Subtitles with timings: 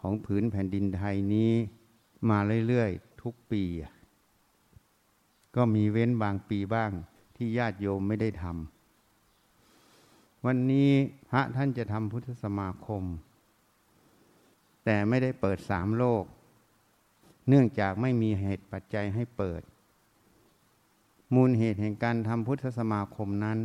[0.00, 1.52] ของผืนแผ่นดินไทยนี้
[2.30, 3.62] มาเรื่อยๆ ทุกปี
[5.56, 6.90] ก็มีเว้นบางปีบ้าง
[7.36, 10.90] ที่ญาติโยมไม่ได้ทำวันนี้
[11.30, 13.02] พระท่านจะทำพุทธสมาคม
[14.84, 16.24] แต่ไม่ได้เปิดสามโลก
[17.48, 19.62] เนื่องจากไม่มีเหตุปัจจัยให้เปิด
[21.34, 23.58] มูลเหตุแห่งการทำพุทธสมาคมนั้น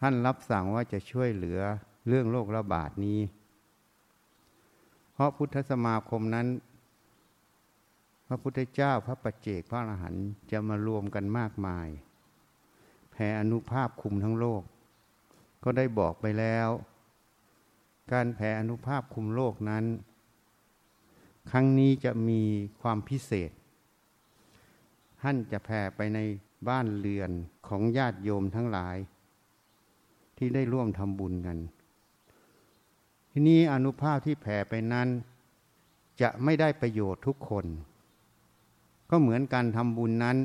[0.00, 1.60] ท่านรับสั่งว่าจะช่วยเหลือ
[2.08, 3.20] เรื่องโรคระบาดนี้
[5.12, 6.46] เพราะพุทธสมาคมนั้น
[8.26, 11.88] พระพุทธเจ้าพระปัจเจกพระอรหันต์จะมารวมกันมากมาย
[13.10, 14.62] แผ่อนุภาพคุมทั้งโลก
[15.64, 16.68] ก็ได้บอกไปแล้ว
[18.12, 19.84] การแผ่อนุภาพคุมโลกนั้น
[21.50, 22.42] ครั้งนี้จะมี
[22.80, 23.50] ความพิเศษ
[25.22, 26.18] ท่านจะแผ่ไปใน
[26.68, 27.30] บ้านเรือน
[27.68, 28.96] ของญาติโยมทั้งหลาย
[30.38, 31.58] ที่ได้ร่วมทำบุญกัน
[33.30, 35.08] ทีนี้อนุภาพที่แผ่ไปนั้น
[36.20, 37.66] จะไม่ได้ประโยชน์ทุกคน
[39.10, 40.36] ก็เหมือนการทำบุญนั้น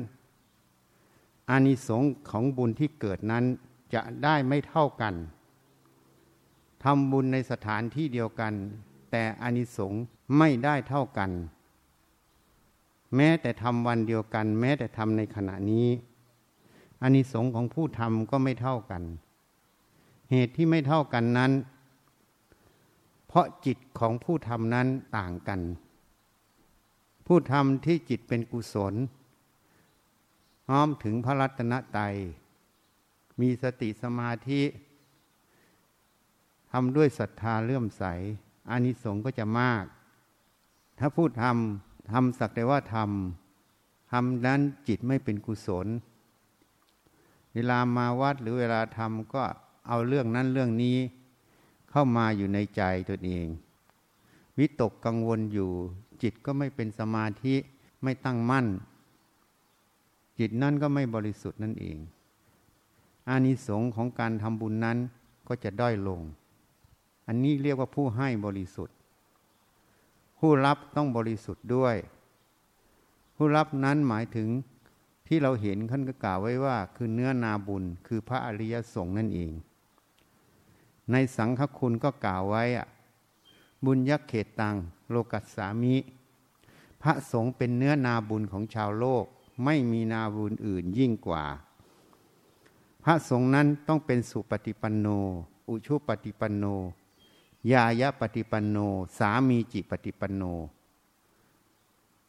[1.50, 3.44] อานิสงส์ของบุญที่เกิดนั้น
[3.94, 5.14] จะได้ไม่เท่ากัน
[6.84, 8.52] ทำบุญในสถานที่เดียวกัน
[9.10, 10.02] แต่อานิสงส์
[10.38, 11.30] ไม่ได้เท่ากัน
[13.16, 15.88] แม้แต่ทำวันเดียวกัน แม้แต่ทำในขณะนี้
[17.02, 19.02] อานิสงส์ของผู้ทำก็ไม่เท่ากัน
[20.34, 21.52] เหตุที่ไม่เท่ากันนั้น
[23.26, 25.60] เพราะจิตของผู้ทำนั้นต่างกัน
[27.26, 28.94] ผู้ทำที่จิตเป็นกุศล
[30.68, 32.14] น้อมถึงพระรัตนตรัย
[33.40, 34.62] มีสติสมาธิ
[36.70, 38.04] ทำด้วยศรัทธาเลื่อมใส
[38.70, 39.84] อานิสงส์ก็จะมาก
[40.98, 45.86] ถ้าพูดทำทำสักแต่ว่าทำทำนั้นจิตไม่เป็นกุศล
[47.54, 49.44] เวลามาวัดหรือเวลาทำก็
[49.88, 50.96] เอาเรื่องนั้นเรื่องนี้
[51.90, 53.46] เข้ามาอยู่ในใจตัวเอง
[54.58, 55.70] วิตกกังวลอยู่
[56.22, 57.54] จิตก็ไม่เป็นสมาธิ
[58.02, 58.66] ไม่ตั้งมั่น
[60.38, 61.96] จิตนั่นก็ไม่บริสุทธิ์นั่นเอง
[63.28, 64.98] อานิสงส์ของการทำบุญนั้น
[65.48, 66.20] ก็จะด้อยลง
[67.26, 68.96] อันนี้เรียกว่าผู้ให้บริสุทธิ์
[70.38, 71.96] ผู้รับต้องบริสุทธิ์ด้วย
[73.36, 74.48] ผู้รับนั้นหมายถึง
[75.26, 79.52] ที่เราเห็นขั้นก็กล่าวไว้ว่า คือเนื้อนาบุญคือพระอริยสงฆ์นั่นเอง
[81.10, 82.86] ในสังฆคุณก็กล่าวไว้อะ
[83.84, 84.76] บุญยักเขตตัง
[85.10, 85.96] โลกัสสามิ
[87.02, 89.24] พระสงฆ์เป็นเนื้อนาบุญของชาวโลก
[89.64, 91.44] ไม่มีนาบุญอื่นยิ่งกว่า
[93.04, 95.06] พระสงฆ์นั้นต้องเป็นสุปฏิปันโน
[95.68, 96.64] อุชุปฏิปันโน
[97.72, 98.76] ยายะปฏิปันโน
[99.18, 100.42] สามีจิปฏิปันโน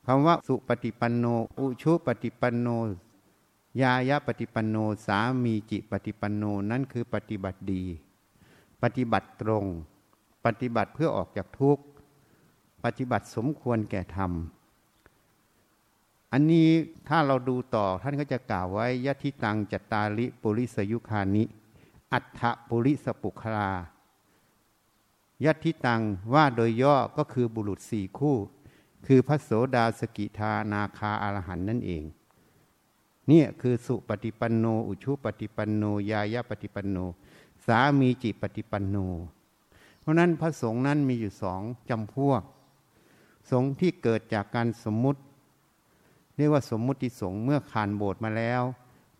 [0.05, 1.25] คำว่าสุปฏิปันโน
[1.59, 2.67] อุชุปฏิปันโน
[3.81, 7.83] ยายะปฏิปันโน สามีจิปฏิปันโน นั่นคือปฏิบัติดี
[8.83, 9.65] ปฏิบัติตรง
[10.45, 11.83] ปฏิบัติเพื่อออกจากทุกข์
[12.83, 14.31] ปฏิบัติสมควรแก่ธรรม
[16.31, 16.69] อันนี้
[17.07, 21.43] ถ้าเราดูต่อท่านก็จะกล่าวไว้ยะทิตังจัตตาลิปุริสยุคานิ
[22.13, 23.71] อัฏฐปุริสปุคลา
[25.45, 26.01] ยัตทิตัง
[26.33, 28.37] ว่าโดยย่อก็คือบุรุษสี่คู่
[29.05, 32.03] คือพระโสดาสกิทานาคาอารหันนั่นเอง
[33.27, 36.97] เนี่ยคือสุปฏิปันโน อุชุปฏิปันโน ยายาปฏิปันโน
[37.65, 38.95] สามีจิปฏิปันโน
[39.99, 42.41] เพราะนั้นพระสงฆ์นั้นมีอยู่สองจำพวก
[43.51, 45.19] สงฆ์ที่เกิดจากการสมมุติ
[46.35, 48.61] เรียกว่าสมมุติสงฆ์เมื่อขานโบสถ์มาแล้ว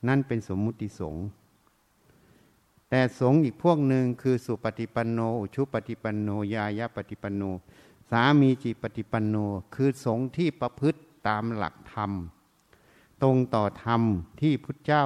[0.07, 1.23] นั่นเป็นสมมุติสงฆ์
[2.89, 7.41] แต่สงฆ์อีกพวกหนึ่งคือสุปฏิปันโนอุชุปฏิปันโนยายะปฏิปันโน
[8.09, 9.35] สามีจิปฏิปันโน
[9.75, 12.11] คือสงฆ์ที่ประพฤติตามหลักธรรม
[13.21, 14.01] ตรงต่อธรรม
[14.41, 15.05] ที่พุทธเจ้า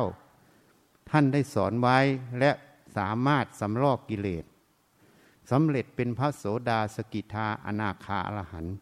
[1.09, 1.97] ท่านได้สอนไว้
[2.39, 2.51] และ
[2.97, 4.45] สามารถสำลอกกิเลส
[5.51, 8.75] สำเร็จเป็นพระโสดาสกิทาอนาคาอรหันต์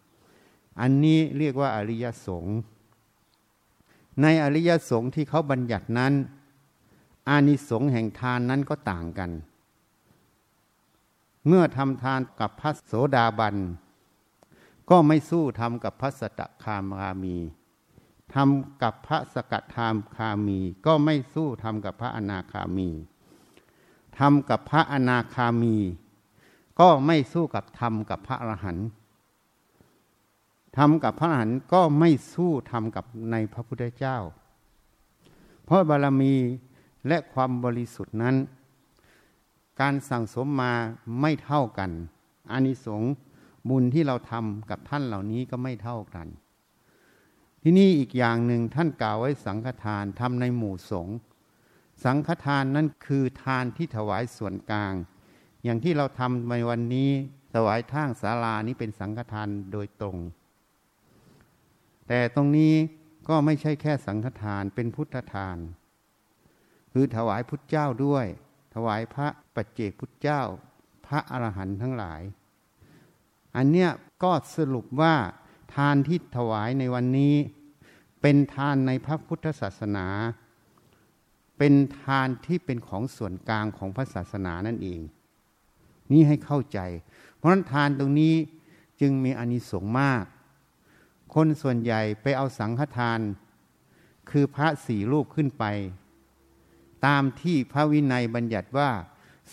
[0.79, 2.57] อันนี้เรียกว่าอริยสงฆ์
[4.21, 6.13] ในอริยสงฆ์ที่เขาบัญญัตินั้น
[7.29, 9.31] อานิสงส์แห่งทานนั้นก็ต่างกัน
[11.47, 13.55] เมื่อทำทานกับพระโสดาบัน
[14.89, 17.37] ก็ไม่สู้ทำกับพระสตคามรามี
[18.33, 22.89] ทำกับพระสกัดธรรมคามี ก็ไม่สู้ทำกับพระอนาคามี
[24.19, 25.77] ทำกับพระอนาคามี
[26.79, 28.87] ก็ไม่สู้กับทำกับพระอรหันต์
[30.77, 34.17] ทำกับพระอรหันต์ก็ไม่สู้ทำกับในพระพุทธเจ้า
[35.63, 36.33] เพราะบารมี
[37.07, 38.35] และความบริสุทธิ์นั้น
[39.81, 40.73] การสั่งสมมา
[41.21, 41.91] ไม่เท่ากัน
[42.51, 43.11] อานิสงส์
[43.69, 46.27] บุญที่เราทำกับท่านเหล่านี้ก็ไม่เท่ากัน
[47.61, 51.15] ที่นี่อีกอย่างหนึ่งท่านกล่าวไว้สังฆทานทำในหมู่สงฆ์
[52.05, 54.93] สังฆทานนั้นคือทานที่ถวายส่วนกลาง
[55.63, 57.11] อย่างที่เราทำในวันนี้
[57.53, 60.17] ถวายทางศาลานี้เป็นสังฆทานโดยตรง
[62.07, 62.73] แต่ตรงนี้
[63.29, 65.57] ก็ไม่ใช่แค่สังฆทานเป็นพุทธทาน
[66.93, 68.25] คือถวายพุทธเจ้าด้วย
[68.75, 70.41] ถวายพระปัจเจกพุทธเจ้า
[71.05, 72.21] พระอรหันต์ทั้งหลาย
[73.55, 73.89] อันเนี้ย
[74.23, 75.15] ก็สรุปว่า
[75.75, 77.35] ทานที่ถวายในวันนี้
[78.21, 80.07] เป็นทานในพระพุทธศาสนา
[81.57, 85.01] เป็นทานที่เป็นของส่วนกลางของพระศาสนานั่นเอง
[86.11, 86.79] นี่ให้เข้าใจ
[87.35, 88.33] เพราะนั้นทานตรงนี้
[89.01, 90.23] จึงมีอนิสงส์มาก
[91.33, 93.19] คนส่วนใหญ่ไปเอาสังฆทาน
[94.29, 95.65] คือพระสี่รูปขึ้นไป
[97.05, 98.89] ตามที่พระวินัยบัญญัติว่า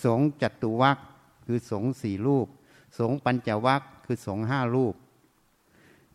[0.05, 0.99] สงจัตุวัค
[1.47, 2.47] คือสงสี่รูป
[2.99, 4.95] สงปัญจวัคคือสงห้ารูป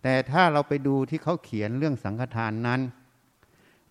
[0.01, 2.81] แต่ถ้าเราไปดูที่เขาเขียนเรื่องสังฆทานนั้น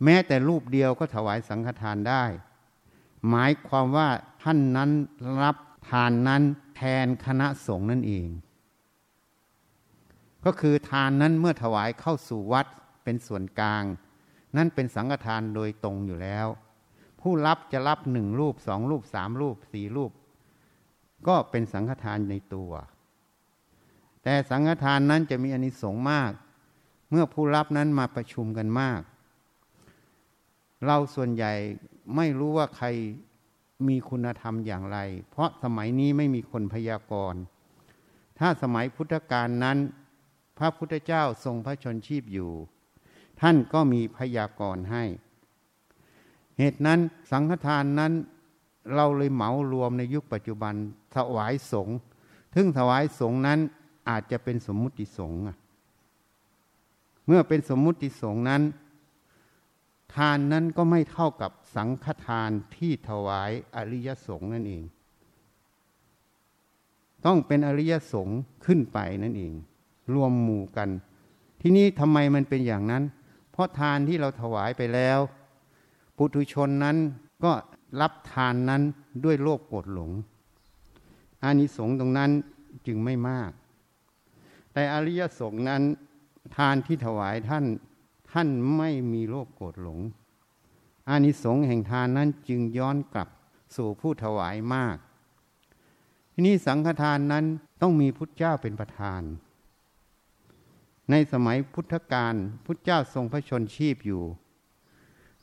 [0.04, 2.24] แม้แต่รูปเดียวก็ถวายสังฆทานได้
[3.28, 4.08] หมายความว่า
[4.42, 4.90] ท่านนั้น
[5.42, 5.56] รับ
[5.90, 6.42] ทานนั้น
[6.76, 8.28] แทนคณะสงฆ์นั่นเอง
[10.44, 12.66] ก็คือทานนั้นเมื่อถวายเข้าสู่วัด
[13.04, 13.84] เป็นส่วนกลาง
[14.56, 16.46] นั่นเป็นสังฆทานโดยตรงอยู่แล้ว
[17.20, 20.12] ผู้รับจะรับหนึ่งรูปสองรูปสามรูปสี่รูป
[21.28, 22.72] ก็เป็นสังฆทานในตัว
[24.22, 26.32] แต่สังฆทานนั้นจะมีอนิสงส์มาก
[27.10, 29.00] เมื่อผู้รับนั้นมาประชุมกันมาก
[30.84, 31.52] เราส่วนใหญ่
[32.16, 32.86] ไม่รู้ว่าใคร
[33.88, 34.98] มีคุณธรรมอย่างไร
[35.30, 37.40] เพราะสมัยนี้ไม่มีคนพยากรณ์
[38.38, 39.78] ถ้าสมัยพุทธกาลนั้น
[40.58, 42.50] พระพุทธเจ้าทรงพระชนชีพอยู่
[43.40, 45.04] ท่านก็มีพยากรณ์ให้
[46.58, 47.00] เหตุนั้น
[47.30, 48.12] สังฆทานนั้น
[48.94, 50.74] เราเลยเหมารวมในยุคปัจจุบัน
[51.14, 51.96] ถวายสงฆ์
[52.54, 53.58] ถึงถวายสงฆ์นั้น
[54.08, 55.40] อาจจะเป็นสมมุติสงฆ์
[57.26, 58.62] เมื่อเป็นสมมุติสงฆ์นั้น
[60.14, 64.82] ทานนั้นก็ไม่เท่ากับสังฆทานที่ถวายอริยสงฆ์นั่นเอง
[67.26, 69.52] ต้องเป็นอริยสงฆ์ขึ้นไปนั่นเอง
[70.14, 70.88] รวมหมู่กัน
[71.60, 73.04] ที่นี้ทำไมมันเป็นอย่างนั้น
[73.50, 75.18] เพราะทานที่เราถวายไปแล้ว
[76.16, 76.96] ปุถุชนนั้น
[77.44, 77.52] ก็
[78.00, 78.82] รับทานนั้น
[79.24, 80.10] ด้วยโลภโกรธหลง
[81.42, 82.30] อานิสงส์ตรงนั้น
[82.86, 83.50] จึงไม่มาก
[84.72, 85.82] แต่อริยสงฆ์นั้น
[86.56, 87.64] ทานที่ถวายท่าน
[88.38, 90.00] ท่านไม่มีโลภโกรธหลง
[91.08, 93.28] อานิสงส์แห่งทานนั้นจึงย้อนกลับ
[93.76, 94.96] สู่ผู้ถวายมาก
[96.32, 97.44] ที่นี้สังฆทานนั้น
[97.80, 99.22] ต้องมีพุทธเจ้าเป็นประธาน
[101.10, 104.24] ในสมัยพุทธกาลพุทธเจ้าทรงพระชนชีพอยู่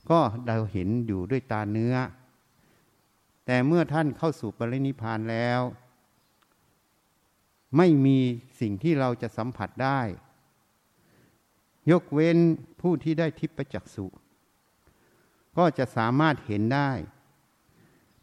[0.10, 1.96] ก็เราเห็นอยู่ด้วยตาเนื้อ
[3.46, 5.62] แต่เมื่อท่านเข้าสู่ปรินิพานแล้ว
[7.78, 8.18] ไม่มี
[8.60, 10.02] สิ่งที่เราจะสัมผัสได้
[11.92, 12.38] ยกเว้น
[12.82, 14.06] ผู้ที่ได้ทิพประจักษุ
[15.58, 16.92] ก็จะสามารถเห็นได้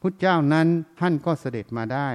[0.00, 0.69] พุทธเจ้านั้น
[1.00, 2.11] ท่านก็เสด็จมาได้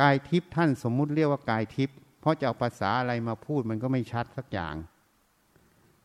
[0.00, 4.74] กายทิพท่านสมมุติเรียกว่ากายทิพย์เพราะจะเอาภาษาอะไรมาพูดมันก็ไม่ชัดสักอย่าง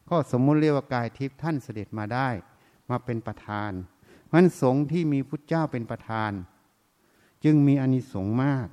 [0.10, 2.30] ก็สมมุติเรียกว่ากายทิพย์ท่านเสด็จมาได้
[2.90, 3.72] มาเป็นประธาน
[4.34, 6.32] มันสงฆ์ที่มีพุทธเจ้าเป็นประธาน
[7.44, 8.68] จึงมีอนิสงส์มาก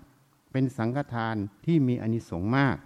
[0.53, 2.77] เป็นสังฆทานที่มีอนิสงส์มาก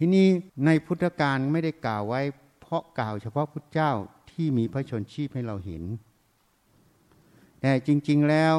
[0.00, 0.28] ที่นี้
[0.66, 2.20] ในพุทธการไม่ได้กล่าวไว้
[2.60, 3.92] เพราะกล่าวเฉพาะพุทธเจ้า
[4.30, 5.82] ที่มีพระชนชีพให้เราเห็น
[7.60, 8.54] แต่จริง ๆแล้ว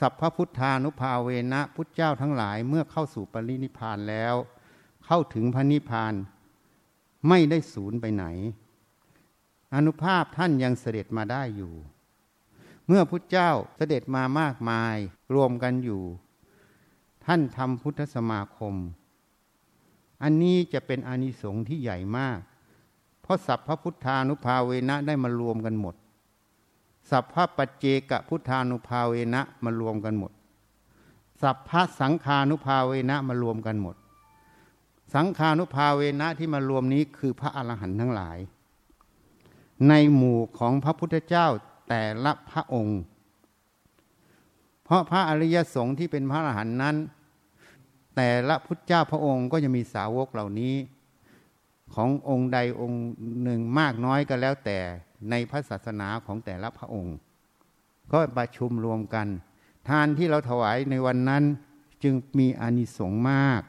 [0.00, 4.34] สัพพพุทธานุภาเวนะพุทธเจ้าทั้งหลายเมื่อเข้าสู่ปรินิพานแล้ว
[5.06, 6.14] เข้าถึงพระนิพพาน
[7.28, 8.24] ไม่ได้สูญไปไหน
[9.74, 11.74] อนุภาพท่านยังเสด็จมาได้อยู่
[12.86, 14.96] เมื่อพุทธเจ้าเสด็จมามากมาย
[15.34, 16.02] รวมกันอยู่
[17.26, 18.74] ท่านทำพุทธสมาคม
[20.22, 22.38] อันนี้จะเป็นอานิสงส์ที่ใหญ่มาก
[23.22, 25.94] เพราะสัพพพุทธานุภาเวนะได้มารวมกันหมด
[27.10, 30.32] สัพพะปัจเจกพุทธานุภาเวนะมารวมกันหมด
[31.42, 33.96] สัพพสังขานุภาเวนะมารวมกันหมด
[35.14, 38.38] สังขานุภาเวนะที่มารวมนี้คือพระอรหันต์ทั้งหลาย
[39.88, 41.46] ในหมู่ของพระพุทธเจ้า
[41.88, 43.00] แต่ละพระองค์
[44.84, 46.96] เพราะพระอริยสงฆ์ที่เป็นพระอรหันต์นั้น
[48.16, 50.74] แต่ละพุทธเจ้าพระองค์ก็จะมีสาวกเหล่านี้
[51.94, 53.02] ขององค์ใดองค์
[53.42, 54.78] หนึ่งมากน้อยก็แล้วแต่
[55.30, 57.16] ในพระศาสนาของแต่ละพระองค์
[58.12, 59.26] ก็ประชุมรวมกัน
[59.88, 61.44] ทานที่เราถวายในวันนั้น
[62.02, 63.62] จึงมีอานิสงส์มาก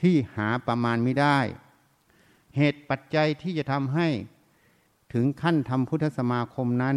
[0.00, 1.38] ที่หาประมาณไม่ได้
[2.56, 4.08] เหตุปัจจัยที่จะทำให้
[5.12, 6.96] ถึงขั้นทำพุทธสมาคมนั้น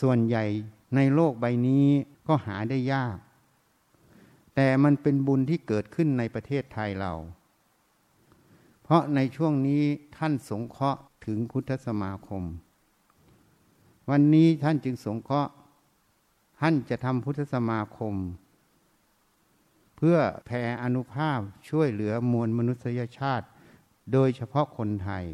[0.00, 0.44] ส่วนใหญ่
[0.96, 1.86] ในโลกใบนี้
[2.26, 3.16] ก็หาได้ยาก
[4.54, 7.12] แต่มันเป็นบุญที่เกิดขึ้นในประเทศไทยเรา
[8.82, 9.82] เพราะในช่วงนี้
[10.16, 12.42] ท่านสงเคราะห์ถึงพุทธสมาคม
[14.10, 15.52] วันนี้ท่านจึงสงเคราะห์
[16.60, 18.14] ท่านจะทำพุทธสมาคม
[19.96, 23.46] เพื่อแผ่อนุภาพช่วยเหลือมวลมนุษยชาติ
[24.12, 25.26] โดยเฉพาะคนไทย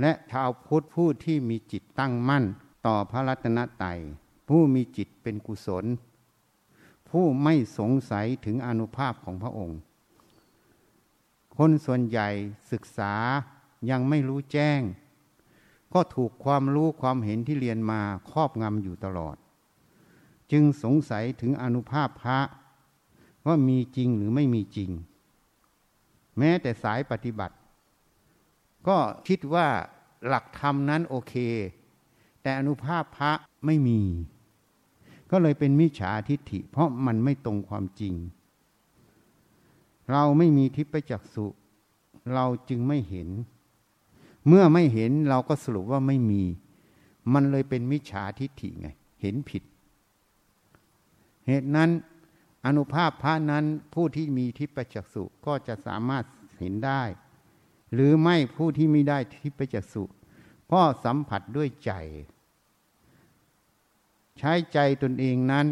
[0.00, 2.44] และชาวพุทธผู้ที่มีจิตตั้งมั่น
[2.86, 3.98] ต่อพระรัตนตรัย
[4.48, 5.84] ผู้มีจิตเป็นกุศล
[7.12, 9.78] ผู้ไม่สงสัยถึงอนุภาพของพระองค์
[11.56, 12.28] คนส่วนใหญ่
[12.72, 13.14] ศึกษา
[13.90, 14.80] ยังไม่รู้แจ้ง
[15.94, 18.00] ก็ถูกความรู้ความเห็นที่เรียนมา
[18.30, 19.36] ครอบงำอยู่ตลอด
[20.52, 22.40] จึงสงสัยถึงอนุภาพพระ
[23.46, 24.90] ว่ามีจริงหรือไม่มีจริง
[26.38, 27.56] แม้แต่สายปฏิบัติ
[28.88, 29.68] ก็คิดว่า
[30.26, 31.34] หลักธรรมนั้นโอเค
[32.42, 33.32] แต่อนุภาพพระ
[33.66, 34.00] ไม่มี
[35.32, 38.14] ก็เลยเป็นมิจฉาทิฏฐิ เพราะมันไม่ตรงความจริง
[40.10, 41.46] เราไม่มีทิพยจักษุ
[42.34, 43.28] เราจึงไม่เห็น
[44.46, 46.42] เมื่อไม่เห็นเราก็สรุปว่าไม่มี
[47.32, 48.88] มันเลยเป็นมิจฉาทิฏฐิไง
[49.22, 49.62] เห็นผิด
[51.46, 51.90] เหตุนั้น
[52.66, 56.24] อนุภาพพระนั้นผู้ที่มีทิพยจักษุก็จะสามารถ
[56.58, 57.02] เห็นได้
[57.94, 60.02] หรือไม่ผู้ที่ไม่ได้ทิพยจักษุ
[60.72, 61.92] ก็สัมผัสด้วยใจ
[64.44, 65.66] ใช้ใจตนเองนั้น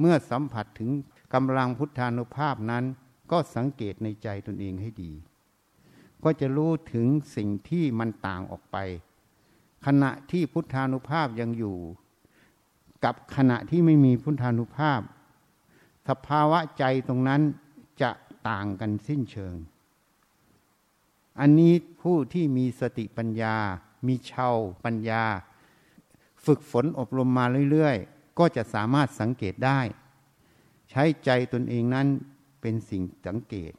[0.00, 0.90] เมื่อสัมผัสถึง
[1.34, 2.84] กำลังพุทธานุภาพนั้น
[3.30, 5.12] ก็สังเกตในใจตนเองให้ดี
[6.24, 8.76] ก็จะรู้ถึงสิ่งที่มันต่างออกไป
[9.86, 11.76] ขณะที่พุทธานุภาพยังอยู่
[13.04, 15.00] กับขณะที่ไม่มีพุทธานุภาพ
[16.08, 17.42] สภาวะใจตรงนั้น
[18.02, 18.10] จะ
[18.48, 19.54] ต่างกันสิ้นเชิง
[21.40, 23.56] อันนี้ผู้ที่มีสติปัญญา
[24.06, 24.50] มีเชา
[24.84, 25.24] ปัญญา
[26.44, 29.80] ฝึกฝนอบรมมาเรื่อยๆ ก็จะสามารถสังเกตได้
[30.90, 32.06] ใช้ใจตนเองนั้น
[32.60, 33.72] เป็นสิ่งสังเกต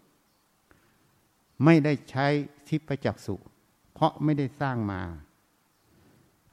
[1.64, 2.28] ไม่ได้ใช้
[2.68, 3.36] ทิพจักสุ
[3.94, 5.02] เพราะไม่ได้สร้างมา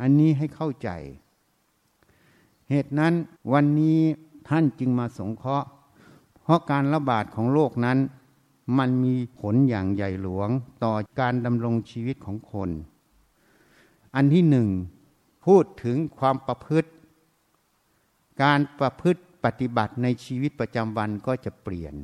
[0.01, 0.91] อันนี้ให้เข้าใจ
[2.71, 3.15] เหตุนั้น
[3.53, 4.01] วันนี้
[4.49, 5.69] ท่านจึงมาสงเคราะห์
[6.43, 7.99] เพราะการระบาดของโลกนั้น
[8.79, 10.49] มันมีผลอย่างใหญ่หลวง
[10.85, 12.71] ต่อการดำรงชีวิตของคน
[14.15, 14.69] อันที่หนึ่ง
[15.47, 16.91] พูดถึงความประพฤติ
[18.43, 21.95] การประพฤติปฏิบัติในชีวิตประจำวันก็จะเปลี่ยน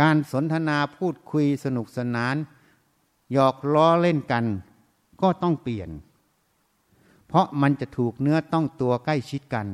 [0.00, 2.36] การสนทนาพูดคุยสนุกสนาน
[3.32, 4.44] หยอกล้อเล่นกัน
[5.22, 5.90] ก็ต้องเปลี่ยน
[7.26, 9.66] เพราะมันจะถูกเนื้อต้องตัวใกล้ชิดกัน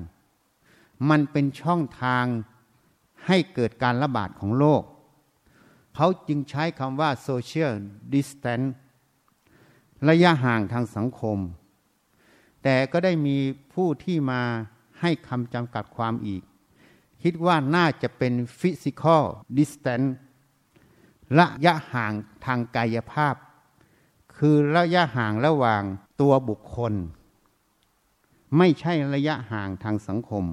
[1.08, 2.24] มันเป็นช่องทาง
[3.26, 4.82] ให้เกิดการระบาดของโรค
[5.94, 7.72] เขาจึงใช้คำว่า social
[8.14, 8.68] distance
[10.08, 11.38] ระยะห่างทางสังคม
[12.62, 13.36] แต่ก็ได้มี
[13.72, 14.42] ผู้ที่มา
[15.00, 16.42] ให้คำจำกัดความอีก
[17.22, 19.22] คิดว่าน่าจะเป็น physical
[19.58, 20.08] distance
[21.38, 22.12] ระยะห่าง
[22.44, 23.34] ทางกายภาพ
[24.36, 25.82] คือระยะห่างระหว่าง
[26.20, 26.94] ตัวบุคคล
[28.56, 30.44] ไม่ใช่ระยะห่างทางสังคม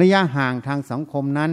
[0.00, 1.52] ระยะห่างทางสังคมนั้น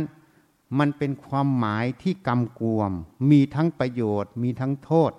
[0.79, 2.91] มันเป็นความหมายที่กำกวม
[3.31, 5.11] มีทั้งประโยชน์ มีทั้งโทษ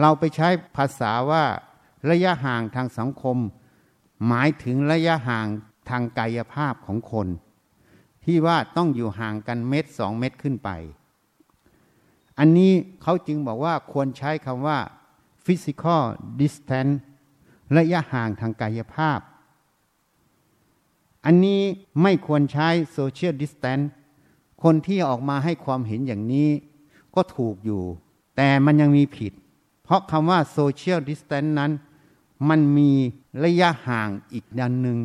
[0.00, 1.44] เราไปใช้ภาษาว่า
[2.10, 3.36] ระยะห่างทางสังคม
[4.26, 5.46] หมายถึงระยะห่าง
[5.88, 7.28] ทางกายภาพของคน
[8.24, 10.70] ที่ว่าต้องอยู่ห่างกันเมตรสองเมตรขึ้นไป
[12.38, 12.72] อันนี้
[13.02, 14.78] เขาจึงบอกว่าควรใช้คำว่า
[15.44, 16.02] physical
[16.40, 16.94] distance
[17.76, 19.20] ระยะห่างทางกายภาพ
[21.24, 21.60] อันนี้
[22.02, 23.86] ไม่ควรใช้ social distance
[24.62, 26.48] คนที่ออกมาให้ความเห็นอย่างนี้
[27.14, 27.82] ก็ถูกอยู่
[28.36, 29.32] แต่มันยังมีผิด
[29.86, 31.72] เพราะคำว่า social distance นั้น
[32.48, 32.90] มันมี
[33.44, 34.98] ระยะห่างอีกดันหนึ่ง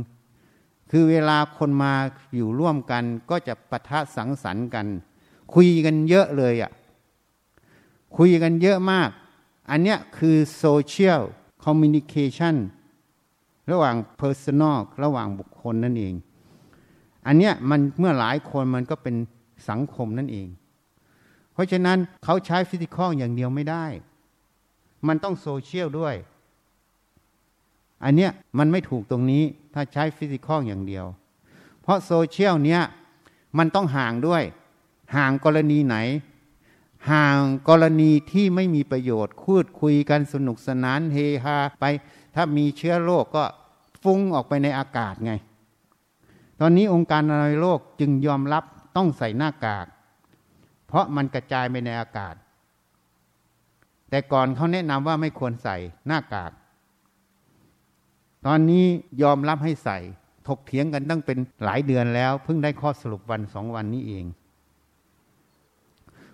[0.91, 1.93] คือเวลาคนมา
[2.35, 4.87] อยู่ร่วมกันก็จะปะทะสังสรรค์กัน
[5.53, 6.71] คุยกันเยอะเลยอะ่ะ
[8.17, 9.09] คุยกันเยอะมาก
[9.69, 12.55] อันเนี้ยคือ social communication
[13.71, 16.13] ระหว่าง personal ระหว่างบุคคลนั่นเอง
[17.25, 19.15] อันเนี้ยมันเมื่อหลายคนมันก็เป็น
[19.69, 20.47] สังคมนั่นเอง
[21.53, 23.85] เพราะฉะนั้นเขาใช้ physical อย่างเดียวไม่ได้
[25.07, 26.15] มันต้องโซเชียลด้วย
[28.03, 29.43] อันเนี้ยมันไม่ถูกตรงนี้
[29.73, 31.05] ถ้าใช้ฟิสิกอลอย่างเดียว
[31.81, 32.81] เพราะโซเชียลเนี้ย
[33.57, 34.43] มันต้องห่างด้วย
[35.15, 35.97] ห่างกรณีไหน
[37.11, 37.37] ห่าง
[37.69, 41.83] กรณีที่ไม่มีประโยชน์คูดคุยกันสนุกสนานเฮฮาไป
[42.35, 43.43] ถ้ามีเชื้อโรคก็
[44.03, 45.33] ฟุ้งออกไปในอากาศไง
[46.59, 48.63] ตอนนี้องค์การอนามัยโลกจึงยอมรับ
[48.95, 49.87] ต้องใส่หน้ากาก
[50.87, 52.35] เพราะมันกระจายไปในอากาศ
[54.11, 55.77] แต่ก่อนเขาแนะนำว่าไม่ควรใส่
[56.07, 56.51] หน้ากาก
[58.45, 58.85] ตอนนี้
[59.21, 59.97] ยอมรับให้ใส่
[60.47, 64.25] ถกเถียงกันตั้งเป็นหลายเดือนแล้ว เพิ่งได้ข้อสรุปวันสองวันนี้เอง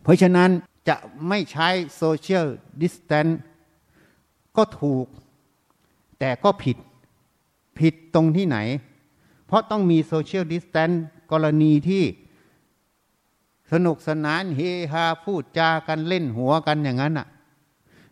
[0.03, 0.49] เพราะฉะนั้น
[0.89, 0.95] จะ
[1.27, 2.45] ไม่ใช้ social
[2.81, 3.27] distance
[4.57, 5.05] ก็ถูก
[6.19, 6.77] แต่ก็ผิด
[7.79, 8.57] ผิดตรงที่ไหน
[9.45, 10.89] เพราะต้องมี social distance
[11.31, 12.03] กรณีที่
[13.71, 14.59] สนุกสนานเฮ
[14.91, 17.27] ฮาพูดจากันเล่นหัวกันอย่างนั้นอะ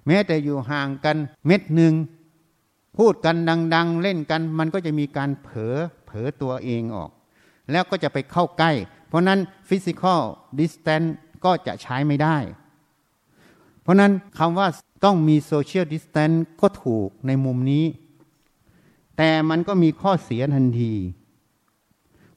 [0.07, 1.93] แม้แต่อยู่ห่างกันเมตรหนึ่ง
[2.97, 3.35] พูดกัน
[3.75, 7.11] ดัง ๆ เล่นกัน มันก็จะมีการเผลอเผลอตัวเองออก
[7.71, 8.71] แล้วก็จะไปเข้าใกล้
[9.07, 10.21] เพราะนั้น physical
[10.59, 11.01] distance
[11.45, 12.37] ก็จะใช้ไม่ได้
[13.81, 14.67] เพราะนั้นคำว่า
[15.05, 16.31] ต้องมี social distance
[16.61, 17.85] ก็ถูกในมุมนี้
[19.17, 20.93] แต่มันก็มีข้อเสียทันที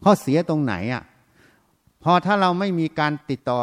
[0.05, 1.03] ข้อเสียตรงไหนอะ
[2.03, 3.61] พอถ้าเราไม่มีการติดต่อ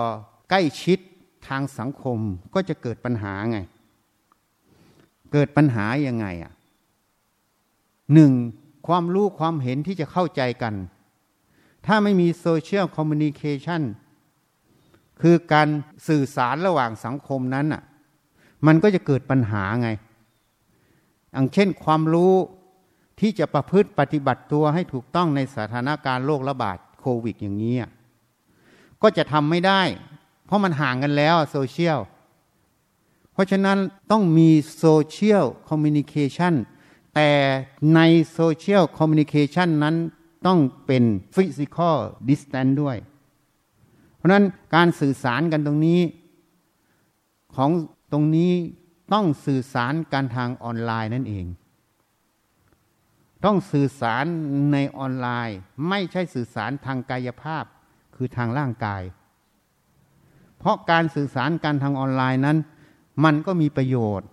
[0.49, 0.99] ใกล้ชิด
[1.47, 2.19] ทางสังคม
[2.53, 3.59] ก็จะเกิดปัญหาไง
[5.31, 6.53] เกิดปัญหายังไงอะ
[8.13, 8.31] หนึ่ง
[8.87, 10.73] ความรู้ความเห็นที่จะเข้าใจกัน
[11.85, 13.81] ถ้าไม่มีโซเชียลคอมมิวนิเคชัน
[15.21, 15.67] คือการ
[16.07, 17.83] สื่อสารระหว่างสังคมนั้นอะ
[18.67, 19.89] มันก็จะเกิดปัญหาไง
[21.31, 22.33] อย่างเช่นความรู้
[23.19, 27.75] ที่จะประพฤติปฏิบัติตัวให้ถูกต้องในสถานการณ์โรคระบาดโควิดอย่างนี้
[29.01, 29.81] ก็จะทำไม่ได้
[30.45, 31.99] เพราะมันห่างกันแล้วโซเชียล
[33.35, 33.77] เพราะฉะนั้น
[34.11, 36.53] ต้องมี social communication
[37.15, 37.29] แต่
[37.95, 37.99] ใน
[38.33, 39.95] social communication นั้น
[40.47, 41.03] ต้องเป็น
[41.35, 41.97] physical
[42.29, 42.97] distance ด้วย
[44.15, 44.43] เพราะนั้น
[44.75, 46.01] การสื่อสารกันตรงนี้
[47.55, 47.69] ของ
[48.11, 48.51] ตรงนี้
[49.13, 51.45] ต้องสื่อสารการทางออนไลน์นั่นเอง
[53.45, 54.25] ต้องสื่อสาร
[54.71, 55.57] ในออนไลน์
[55.89, 57.65] ไม่ใช่สื่อสารทางกายภาพ
[58.15, 59.03] คือทางร่างกาย
[60.59, 62.57] เพราะการสื่อสารกันทางออนไลน์นั้น
[63.23, 64.27] มันก็มีประโยชน์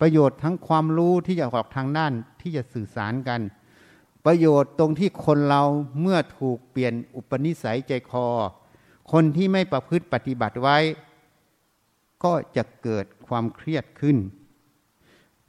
[0.00, 3.40] ประโยชน์ทั้งความรู้ที่จะออกทางด้านที่จะสื่อสารกัน
[4.26, 5.62] ประโยชน์ตรงที่คนเรา
[6.00, 8.26] เมื่อถูกเปลี่ยนอุปนิสัยใจคอ
[9.12, 10.78] คนที่ไม่ประพฤติปฏิบัติไว้
[12.24, 14.16] ก็จะเกิดความเครียดขึ้น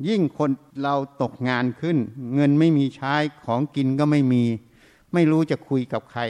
[0.07, 1.97] ยิ่งคนเราตกงานขึ้น
[2.35, 4.43] เงินไม่มีใช้ของกินก็ไม่มี
[5.13, 6.21] ไม่รู้จะคุยกับใคร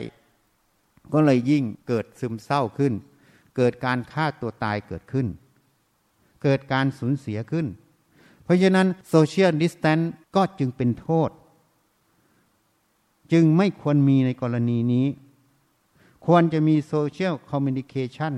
[1.14, 2.94] ก็เลยยิ่งเกิดซึมเศร้าขึ้น
[3.56, 5.28] เกิดการฆ่าตัวตายเกิดขึ้น
[6.44, 7.68] เกิดการสูญเสียขึ้น
[8.44, 11.30] เพราะฉะนั้น social distance ก็จึงเป็นโทษ
[13.32, 15.08] จึงไม่ควรมีในกรณีนี้
[16.26, 18.34] ควรจะมี social communication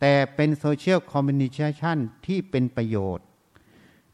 [0.00, 3.24] แต่เป็น social communication ที่เป็นประโยชน์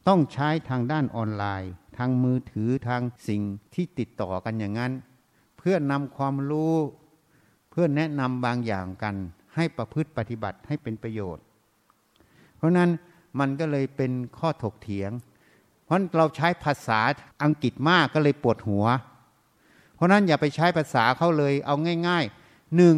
[0.09, 3.42] ต้องใช้ทางด้านออนไลน์ ทางมือถือทางสิ่ง
[3.74, 4.92] ที่ติดต่อกันอย่างนั้น
[5.59, 6.74] เพื่อนำความรู้
[7.70, 9.14] เพื่อแนะนำบางอย่างกัน
[9.55, 11.44] ให้ประพฤติปฏิบัติให้เป็นประโยชน์
[12.62, 12.90] เพราะนั้น
[13.40, 15.11] มันก็เลยเป็นข้อถกเถียง
[15.85, 17.01] เพราะเราใช้ภาษา
[17.42, 18.87] อังกฤษมากก็เลยปวดหัว
[19.94, 21.75] เพราะนั้นอย่าไปใช้ภาษาเขาเลยเอา
[22.09, 22.96] ง่ายๆหนึ่ง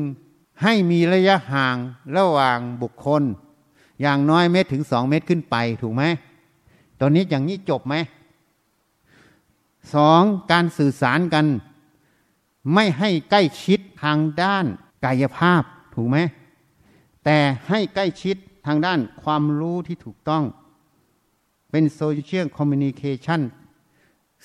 [0.63, 1.77] ให้มีระยะห่าง
[2.17, 3.23] ระหว่างบุคคล
[4.03, 6.03] อย่างน้อยเมตรถึงสองเมตรขึ้นไปถูกไหม
[7.01, 7.95] ตอนนี้อย่างนี้จบไหม
[9.95, 10.23] สอง
[10.53, 11.47] การสื่อสารกัน
[12.75, 14.65] ไม่ให้ใกล้ชิดทางด้าน
[15.05, 15.63] กายภาพ
[15.95, 16.19] ถูกไหม
[17.25, 20.45] แต่ให้ใกล้ชิด ทางด้านความรู้ที่ถูกต้อง
[21.71, 23.41] เป็น social communication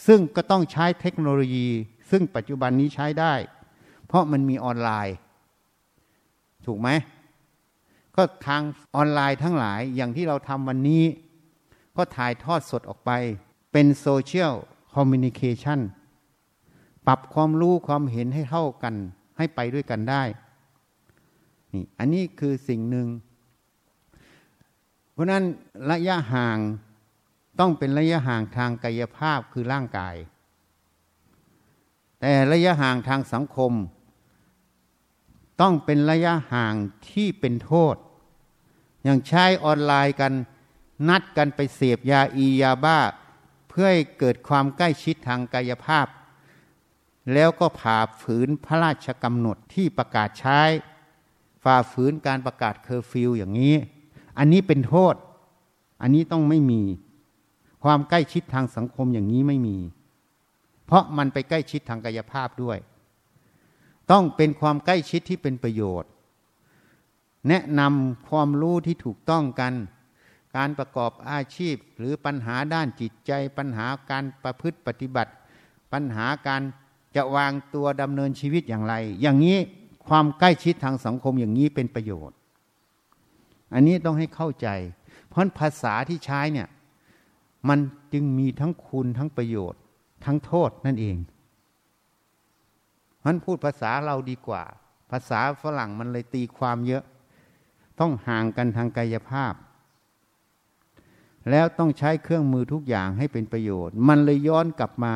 [0.07, 1.67] ซึ่งก็ต้องใช้เทคโนโลยี
[2.09, 3.33] ซึ่งปัจจุบันนี้ใช้ได้
[4.07, 5.15] เพราะมันมีออนไลน์
[6.65, 6.89] ถูกไหม
[8.15, 8.61] ก็ทาง
[8.95, 11.03] ออนไลน์ทั้งหลายอย่างที่เราทำวันนี้
[11.97, 13.11] ก็ถ่ายทอดสดออกไป
[13.71, 15.79] เป็น social communication
[17.07, 18.95] ปรับความรู้ความเห็นให้เท่ากัน
[19.37, 20.23] ให้ไปด้วยกันได้
[21.73, 23.07] นี่อันนี้คือสิ่งหนึ่ง
[25.19, 25.43] ราะนั้น
[25.91, 26.57] ระยะห่าง
[27.59, 30.15] ต้องเป็นระยะห่างทางกายภาพคือร่างกาย
[32.19, 33.73] แต่ระยะห่างทางสังคม
[35.61, 36.75] ต้องเป็นระยะห่าง
[37.09, 37.95] ที่เป็นโทษ
[39.03, 40.33] อย่างใช้ออนไลน์กัน
[41.09, 42.99] นัดกันไปเสพยาอียาบ้า
[43.69, 46.07] เพื่อให้เกิดความใกล้ชิดทางกายภาพ
[47.33, 50.61] แล้วก็ฝ่าฝืนพระราชกำหนดที่ประกาศใช้
[51.63, 53.75] ฝ่าฝืนการประกาศเคอร์ฟิวอย่างนี้
[54.39, 55.15] อันนี้เป็นโทษ
[56.01, 56.81] อันนี้ต้องไม่มี
[57.83, 59.77] ความใกล้ชิดทางสังคมอย่างนี้ไม่มี
[60.85, 62.77] เพราะมันไปใกล้ชิดทางกายภาพด้วย
[64.11, 66.09] ต้องเป็นความใกล้ชิดที่เป็นประโยชน์
[67.49, 69.73] แนะนำความรู้ที่ถูกต้องกัน
[70.57, 75.31] การประกอบอาชีพหรือปัญหาด้านจิตใจ ปัญหาการประพฤติปฏิบัติ
[75.93, 76.61] ปัญหาการ
[77.15, 79.57] จะวางตัวดำเนินชีวิตอย่างไร อย่างนี้
[80.07, 82.37] ความใกล้ชิดทางสังคมอย่างนี้เป็นประโยชน์
[83.73, 84.67] อันนี้ต้องให้เข้าใจ
[85.27, 86.67] เพราะภาษาที่ใช้เนี่ย
[87.69, 87.79] มัน
[88.13, 89.81] จึงมีทั้งคุณทั้งประโยชน์
[90.25, 91.17] ทั้งโทษนั่นเอง
[93.25, 94.63] มันพูดภาษาเราดีกว่า
[95.11, 97.03] ภาษาฝรั่งมันเลยตีความเยอะ
[97.99, 99.53] ต้องห่างกันทางกายภาพ
[101.49, 105.15] แล้วต้องใช้เครื่องมือทุกอย่างให้เป็นประโยชน์ มันเลยย้อนกลับมา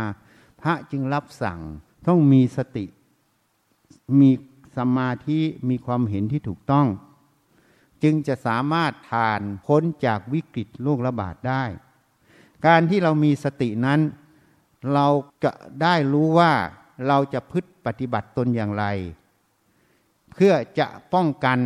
[0.61, 1.59] พระจึงรับสั่ง
[2.07, 2.85] ต้องมีสติ
[4.19, 4.29] มี
[4.77, 5.39] สมาธิ
[5.69, 6.87] มีความเห็นที่ถูกต้อง
[8.03, 11.63] จึงจะสามารถผ่านพ้นจากวิกฤตโรคระบาดได้
[12.65, 13.99] การที่เรามีสตินั้น
[14.93, 15.07] เรา
[15.43, 16.51] จะได้รู้ว่า
[17.07, 18.85] เราจะพึ่งปฏิบัติตนอย่างไร
[20.33, 21.59] เพื่อจะป้องกัน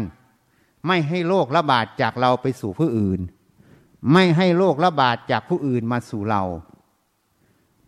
[0.87, 3.19] ไม่ให้โรคระบาดจากเราไปสู่ผู้อื่น
[4.13, 6.43] ไม่ให้โรคระบาดจากผู้อื่นมาสู่เรา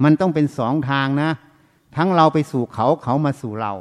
[0.03, 1.31] มันต้องเป็นสองทางนะ
[1.97, 3.73] ทั้งเราไปสู่เขาเขามาสู่เรา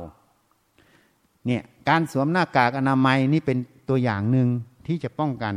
[1.47, 4.49] เนี่ยการสวมหน้ากากอนามัยนี่เป็น ตัวอย่างหนึ่ง
[4.87, 5.55] ที่จะป้องกัน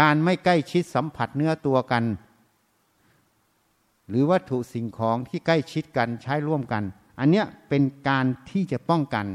[0.00, 2.04] การไม่ใกล้ชิดสัมผัสเนื้อตัวกัน
[4.08, 6.82] หรือวัตถุสิ่งของที่ใกล้ชิดกันใช้ร่วมกัน
[7.18, 9.26] อันเนี้ยเป็นการที่จะป้องกัน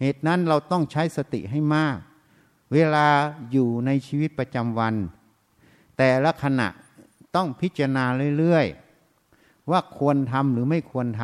[0.00, 1.96] เหตุนั้นเราต้องใช้สติให้มาก
[2.72, 3.06] เวลา
[3.52, 4.94] อยู่ในชีวิตประจำวัน
[5.98, 6.68] แต่ละขณะ
[7.34, 8.04] ต้องพิจารณา
[8.38, 11.22] เรื่อยๆ ว่าควรทำหรือไม่ควรท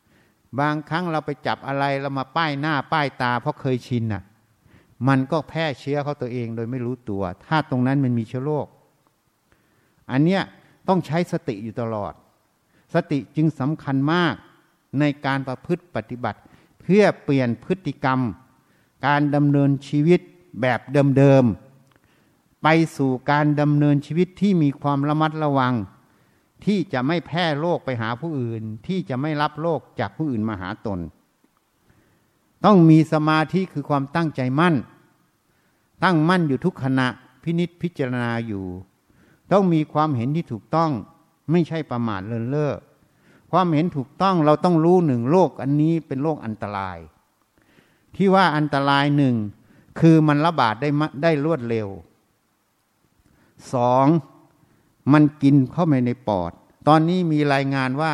[0.00, 4.22] ำบางครั้งเราไปจับอะไรเรามาป้ายหน้าป้ายตาเพราะเคยชินน่ะ
[5.08, 8.66] มันก็แพร่เชื้อเขาตัวเองโดยไม่รู้ตัว ถ้าตรงนั้นมันมีเชื้อโรค
[10.10, 10.42] อันเนี้ย
[10.88, 12.12] ต้องใช้สติอยู่ตลอด
[12.94, 14.34] สติจึงสำคัญมาก
[15.00, 16.40] ในการประพฤติปฏิบัติ
[16.80, 18.20] เพื่อเปลี่ยนพฤติกรรม
[19.06, 20.20] การดำเนินชีวิต
[20.60, 20.80] แบบ
[21.18, 25.74] เดิมๆ ไปสู่การดำเนินชีวิตที่มีความระมัดระวัง
[26.64, 30.98] ที่จะไม่แพร่โรคไปหาผู้อื่น ที่จะไม่รับโรคจากผู้อื่นมาหาตน
[32.64, 34.74] ต้องมีสมาธิคือความตั้งใจมั่น
[36.04, 37.06] ตั้งมั่นอยู่ทุกขณะ
[37.42, 38.64] พินิษพิจารณาอยู่
[39.52, 40.90] ต้องมีความเห็นที่ถูกต้อง
[41.50, 42.72] ไม่ใช่ประมาทเลินเล่อ
[43.50, 46.98] ความเห็นถูกต้องเราต้องรู้หนึ่งโรคอันนี้เป็นโรคอันตราย
[48.16, 49.34] ที่ว่าอันตรายหนึ่ง
[50.00, 50.88] คือมันระบาดได้
[51.22, 51.88] ได้รวดเร็ว
[53.72, 54.06] สอง
[55.12, 56.52] มันกินเข้าไปในปอด
[56.88, 58.12] ตอนนี้มีรายงานว่า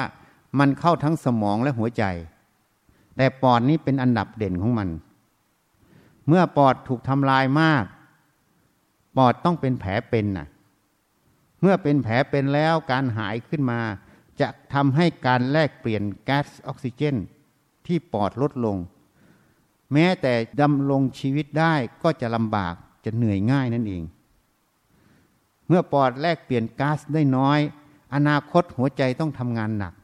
[0.58, 2.04] มันเข้าทั้งสมองและหัวใจ
[3.16, 4.88] แต่ปอดนี้เป็นอันดับเด่นของมัน
[6.28, 7.84] เมื่อปอดถูกทำลายมาก
[9.16, 10.48] ปอดต้องเป็นแผลเป็นน่ะ
[11.60, 13.80] เมื่อเป็นแผลเป็นแล้วการหายขึ้นมา
[14.40, 17.16] จะทำให้การแลกเปลี่ยนแก๊สออกซิเจน
[17.86, 18.76] ที่ปอดลดลง
[19.92, 24.02] แม้แต่ดำรงชีวิตได้ก็จะลำบากจะเหนื่อยง่ายนั่นเอง
[25.66, 27.58] เมื่อปอดแลกเปลี่ยนก๊าซได้น้อย
[28.14, 29.94] อนาคตหัวใจต้องทำงานหนัก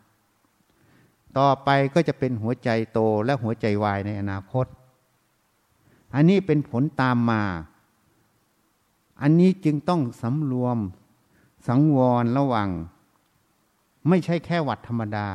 [1.38, 4.66] ต่อไปก็จะเป็นหัวใจโตและหัวใจวายในอนาคต
[6.14, 7.42] อันนี้เป็นผลตามมา
[9.22, 10.78] อันนี้จึงต้องสำรวม
[11.68, 12.70] สังวรระวัง
[14.08, 15.28] ไม่ใช่แค่วัดธรรมดา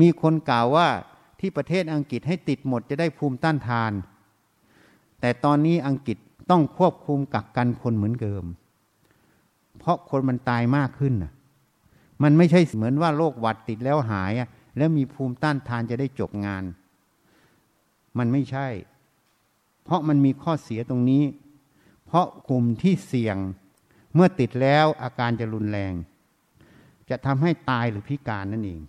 [0.00, 0.88] มีคนกล่าวว่า
[1.40, 3.92] ที่ประเทศอังกฤษให้ติดหมดจะได้ภูมิต้านทาน
[5.20, 6.18] แต่ตอนนี้อังกฤษ
[6.50, 8.44] ต้องควบคุมกักกันคนเหมือนเดิม
[9.78, 11.32] เพราะคนมันตายมากขึ้นนะ
[12.22, 14.32] มันไม่ใช่เหมือนว่าโรคหวัดติดแล้วหาย
[14.76, 16.64] แล้วมีภูมิต้านทานจะได้จบงาน
[18.18, 18.68] มันไม่ใช่
[19.84, 21.24] เพราะมันมีข้อเสียตรงนี้
[22.06, 23.36] เพราะกลุ่มที่เสี่ยง
[24.14, 25.94] เมื่อติดแล้วอาการจะรุนแรง
[27.10, 28.82] จะทำให้ตายหรือพิการนั่นเอง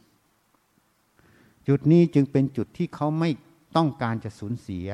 [1.68, 3.30] จุดนี้จึงเป็นจุดที่เขาไม่
[3.76, 4.88] ต้องการจะสูญเสีย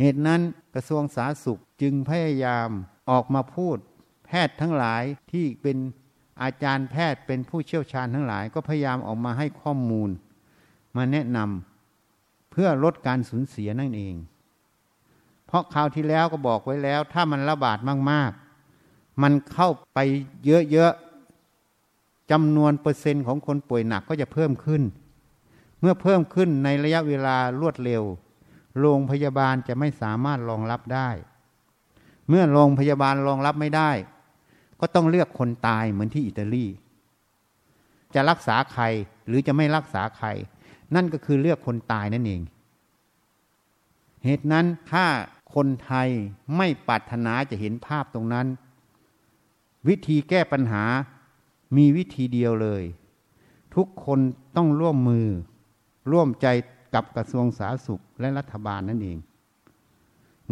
[0.00, 0.40] เหตุนั้น
[0.74, 2.68] กระทรวงสาธารณสุขจึงพยายาม
[3.10, 3.76] ออกมาพูด
[4.26, 5.76] แพทย์ทั้งหลายที่เป็น
[6.42, 10.10] อาจารย์แพทย์เป็นผู้เชี่ยวชาญทั้งหลาย ก็พยายามออกมาให้ข้อมูล
[10.96, 11.75] มาแนะนำ
[12.56, 14.14] พื่อลดการสูญเสียนั่นเอง
[15.46, 17.78] เพราะคราวที่แล้วก็บอกไว้แล้ว ถ้ามันระบาด
[18.10, 19.98] มากๆ มันเข้าไป
[20.72, 24.82] เยอะๆจำนวนเปอร์เซ็นต์ของคนป่วยหนักก็จะเพิ่มขึ้น
[25.80, 28.02] เมื่อเพิ่มขึ้นในระยะเวลารวดเร็ว
[28.80, 31.08] โรงพยาบาลจะไม่สามารถรองรับได้
[32.28, 33.90] เมื่อโรงพยาบาลรองรับไม่ได้
[34.80, 36.66] ก็ต้องเลือกคนตายเหมือนที่อิตาลี
[38.14, 38.84] จะรักษาใคร
[39.26, 40.28] หรือจะไม่รักษาใคร
[40.94, 42.42] นั่นก็คือเลือกคนตายนั่นเอง
[44.24, 45.06] เหตุนั้นถ้า
[45.54, 46.08] คนไทย
[46.56, 48.46] ไม่ปรารถนาจะเห็นภาพตรงนั้น
[49.88, 50.84] วิธีแก้ปัญหา
[51.76, 52.82] มีวิธีเดียวเลย
[53.74, 54.20] ทุกคน
[54.56, 55.26] ต้องร่วมมือ
[56.12, 56.46] ร่วมใจ
[56.94, 59.18] กับกระทรวงสาธารณสุขและรัฐบาลนั่นเอง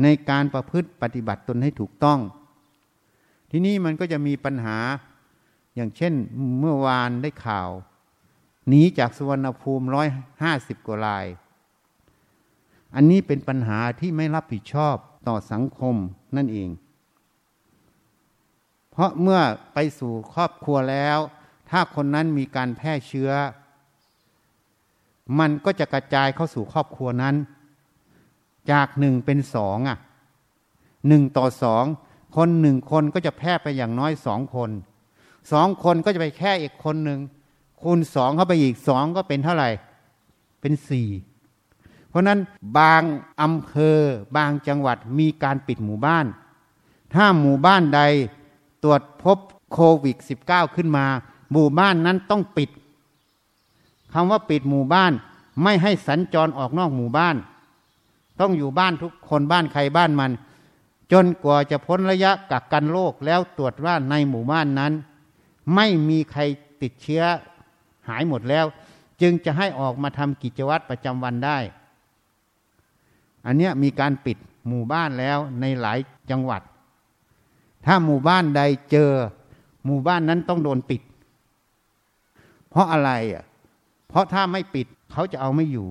[0.02, 2.18] ในการประพฤติปฏิบัติตนให้ถูกต้อง
[3.50, 4.78] ที่นี่มันก็จะมีปัญหา
[5.74, 6.12] อย่างเช่น
[6.58, 7.70] เมื่อวานได้ข่าว
[8.68, 10.08] หนีจากสุวรรณภูมิร้อย
[10.42, 11.26] ห้าสิบกว่าลาย
[12.94, 14.96] อันนี้เป็นปัญหาที่ไม่รับผิดชอบ
[15.28, 15.94] ต่อสังคม
[16.36, 16.70] นั่นเอง
[18.90, 19.40] เพราะเมื่อ
[19.74, 21.18] ไปสู่ครอบครัวแล้ว
[21.70, 23.30] ถ้าคนนั้นมีการแพร่เชื้อ
[25.38, 27.34] มันก็จะกระจายเข้าสู่ครอบครัวนั้น
[28.72, 29.98] จากหนึ่งเป็นสองอะ
[31.08, 31.84] หนึ่งต่อสอง
[32.36, 34.70] คนหนึ่งคนก็จะแพร่ไปอย่างน้อยสองคน
[35.52, 37.20] สองคนก็จะไปแค่อีกคนหนึ่ง
[37.84, 39.68] คูณสองเข้าไปอีกสองก็เป็นเท่าไหร่
[40.60, 41.08] เป็นสี่
[42.08, 42.38] เพราะนั้น
[42.78, 43.02] บาง
[43.42, 43.98] อำเภอ
[44.36, 46.26] บางจังหวัดมีการปิดหมู่บ้าน
[47.14, 48.00] ถ้าหมู่บ้านใด
[48.84, 49.38] ตรวจพบ
[49.72, 50.16] โควิด
[50.46, 51.06] -19 ขึ้นมา
[51.52, 52.70] หมู่บ้านนั้นต้องปิด
[54.12, 55.12] คำว่าปิดหมู่บ้าน
[55.62, 57.36] ไม่ให้สัญจรออกนอกหมู่บ้าน
[58.40, 60.32] ต้องอยู่บ้านทุกคนบ้านใครบ้านมัน
[61.12, 64.92] จนกว่าจะพ้นระยะกักกันโรคแล้วตรวจว่าในหมู่บ้านนั้น
[65.74, 66.42] ไม่มีใคร
[66.82, 67.24] ติดเชื้อ
[68.08, 68.66] หายหมดแล้ว
[69.22, 71.58] จึงจะให้ออกมาทำกิจวัตรประจำวันได้
[73.46, 74.36] อันนี้มีการปิด
[74.68, 75.98] หมู่บ้านแล้วในหลาย
[76.30, 76.62] จังหวัด
[77.86, 79.10] ถ้าหมู่บ้านใดเจอ
[79.84, 81.02] หมู่บ้านนั้นต้องโดนปิด
[82.70, 83.44] เพราะอะไรอะ
[84.08, 85.90] เพราะถ้าไม่ปิดเขาจะเอาไม่อยู่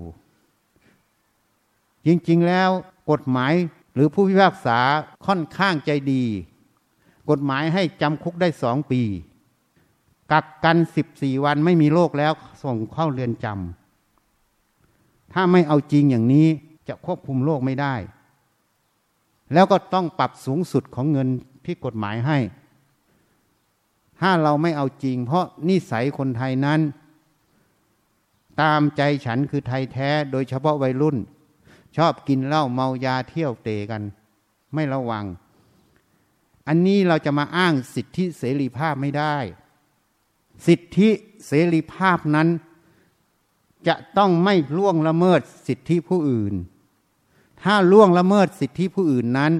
[2.05, 2.69] จริงๆแล้ว
[3.11, 3.53] กฎหมาย
[3.93, 4.79] หรือผู้พิพากษา
[5.25, 6.23] ค่อนข้างใจดี
[7.29, 9.01] กฎหมายให้จำคุกได้สองปี
[10.31, 12.33] กักกันสิบสี่วันไม่มีโรคแล้ว
[12.63, 16.47] ส่งเข้าเรือนจำถ้าไม่เอาจริงอย่างนี้
[16.87, 17.95] จะควบคุมโรคไม่ได้
[19.53, 21.27] แล้วก็ต้องปรับสูงสุดของเงิน
[21.65, 22.37] ที่กฎหมายให้
[24.21, 26.81] ถ้าเราไม่เอาจริง เพราะนิสัยคนไทยนั้น
[28.61, 31.17] ตามใจฉันคือไทยแท้โดยเฉพาะวัยรุ่น
[31.97, 34.03] ชอบกินเหล้าเมายาเที่ยวเตะกัน
[34.73, 35.25] ไม่ระวัง
[36.67, 39.35] อันนี้เราจะมาอ้างสิทธิเสรีภาพไม่ได้
[40.67, 41.09] สิทธิ
[41.47, 42.47] เสรีภาพนั้น
[43.87, 46.53] จะต้องไม่ล่วงละเมิดสิทธิผู้อื่น
[47.63, 49.53] ถ้าล่วงละเมิดสิทธิผู้อื่นนั้น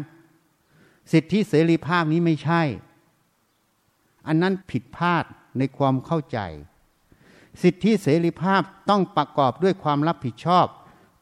[1.11, 2.61] สิทธิเสรีภาพนี้ไม่ใช่
[4.27, 5.23] อันนั้นผิดพลาด
[5.57, 6.39] ในความเข้าใจ
[7.61, 10.67] สิทธิเสรีภาพต้องประกอบด้วยความรับผิดชอบ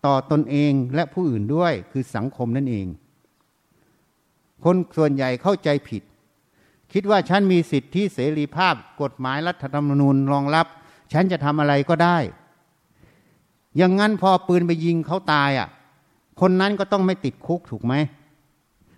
[0.06, 2.88] ต่อตนเองและผู้อื่นด้วยคือสังคมนั่นเอง
[4.64, 6.04] คนส่วนใหญ่เข้าใจผิด
[6.94, 10.68] คิดว่าฉันมีสิทธิเสรีภาพกฎหมายรัฐธรรมนูญรองรับ
[11.14, 12.18] ฉันจะทำอะไรก็ได้
[13.78, 15.70] อย่างนั้นพอปืนไปยิงเขาตายอะ
[16.42, 17.94] คนนั้นก็ต้องไม่ติดคุกถูกไหม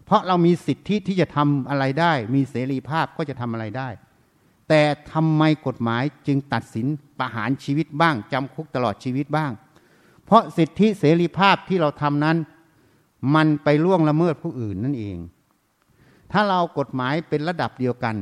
[0.05, 3.89] เพราะเรามีสิทธิที่จะทำอะไรได้ มีเสรีภาพก็จะทำอะไรได้
[4.69, 6.87] แต่ทำไมกฎหมายจึงตัดสิน
[7.19, 9.51] ประหารชีวิตบ้างจำคุกตลอดชีวิตบ้าง
[10.25, 12.37] เพราะสิทธิเสรีภาพที่เราทำนั้น
[13.35, 15.17] มันไปล่วงละเมิดผู้อื่นนั่นเอง
[16.33, 18.15] ถ้าเรากฎหมายเป็นระดับเดียวกัน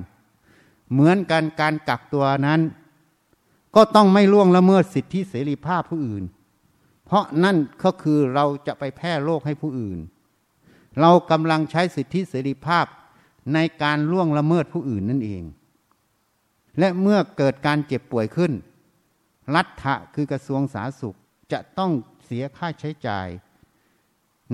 [0.92, 2.62] เหมือนกันการกักตัวนั้น
[3.76, 6.24] ก็ต้องไม่ล่วงละเมิดสิทธิเสรีภาพผู้อื่น
[7.06, 10.00] เพราะนั่นก็คือเราจะไปแพร่โรคให้ผู้อื่น
[11.02, 12.86] เรากำลังใช้สิทธิเสรีภาพ
[13.54, 15.44] ในการล่วงละเมิดผู้อื่นนั่นเอง
[16.80, 18.52] และเมื่อเกิดการเจ็บป่วยขึ้น
[19.56, 21.18] รัฐะคือกระทรวงสาธารณสุข
[21.52, 21.92] จะต้อง
[22.26, 23.28] เสียค่าใช้จ่าย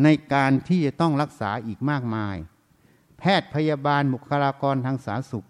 [0.03, 2.35] ในการที่จะต้องรักษาอีกมากมาย
[3.19, 5.47] แพทย์พยาบาลบุคลากรทางสาธารณสุข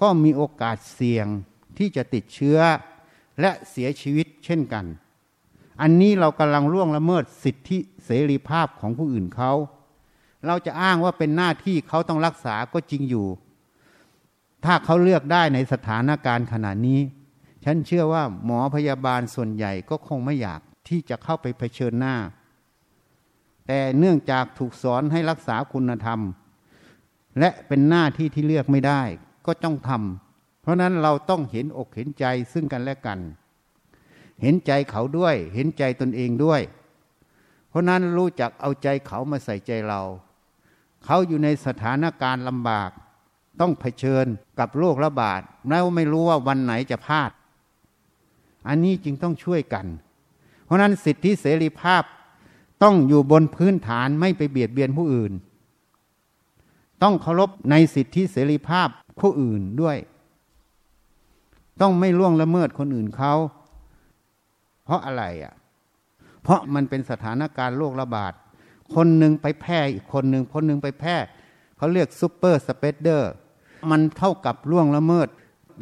[0.00, 1.26] ก็มีโอกาสเสี่ยง
[1.78, 2.58] ที่จะติดเชื้อ
[3.40, 4.84] และเสียชีวิตเช่นกัน
[5.80, 9.52] อันนี้เรากำลังล่วงละเมิดสิทธิเสรีภาพของผู้อื่นเขา
[10.46, 13.26] เราจะอ้างว่าเป็นหน้าที่เขาต้องรักษาก็จริงอยู่
[14.64, 17.00] ถ้าเขาเลือกได้ในสถานการณ์ขนาดนี้
[17.64, 22.16] ฉันเชื่อว่าหมอพยาบาลส่วนใหญ่ก็คงไม่อยากที่จะเข้าไปเผชิญหน้า
[23.66, 26.20] แต่เนื่องจากถูกสอนให้รักษาคุณธรรม
[27.38, 29.02] และเป็นหน้าที่ที่เลือกไม่ได้
[29.46, 33.18] ก็ต้องทำเพราะนั้นเราต้องเห็นอกเห็นใจซึ่งกันและกัน
[34.42, 36.60] เห็นใจเขาด้วย เห็นใจตนเองด้วย
[37.68, 40.02] เพราะนั้นรู้จักเอาใจเขามาใส่ใจเรา
[41.04, 42.90] เขาอยู่ในสถานการณ์ลำบาก
[43.60, 44.26] ต้องเผชิญ
[44.58, 47.30] กับโรคระบาดแล้วไม่รู้ว่าวันไหนจะพลาด
[48.68, 49.86] อันนี้จึงต้องช่วยกัน
[50.64, 52.02] เพราะนั้นสิทธิเสรีภาพ
[52.82, 55.32] ต้องอยู่บนพื้นฐานไม่ไปเบียดเบียนผู้อื่น
[57.02, 58.88] ต้องเคารพในสิทธิเสรีภาพ
[59.20, 59.96] ผู้อื่นด้วย
[61.80, 63.34] ต้องไม่ล่วงละเมิดคนอื่นเขา
[64.84, 65.54] เพราะอะไรอะ
[66.42, 68.32] เพราะมันเป็นสถานการณ์โรคระบาด
[68.94, 71.16] คนหนึ่งไปแพร่อีกคนหนึ่งคนหนึ่งไปแพร่
[71.76, 73.30] เขาเรียก super spreader
[73.90, 75.28] มันเท่ากับล่วงละเมิด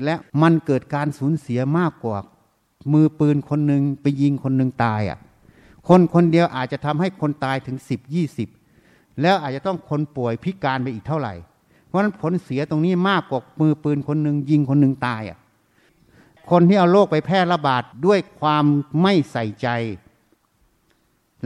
[0.04, 2.18] และมันเกิดการสูญเสียมากกว่า
[2.92, 5.18] มือปืนคนหนึ่งไปยิงคนหนึ่งตายอะ
[5.88, 8.48] คนคนเดียวอาจจะทำให้คนตายถึงสิบยี่สิบ
[9.22, 11.34] แล้วอาจจะต้องคนป่วยพิการไปอีกเท่าไหร่
[11.86, 15.38] เพราะนั้นผลเสียตรงนี้มากกว่ามือปืนคนหนึ่งยิงคนหนึ่งตายอะ
[16.50, 18.64] คนที่เอาโรคไปแพร่ระบาดด้วยความ
[19.02, 19.68] ไม่ใส่ใจ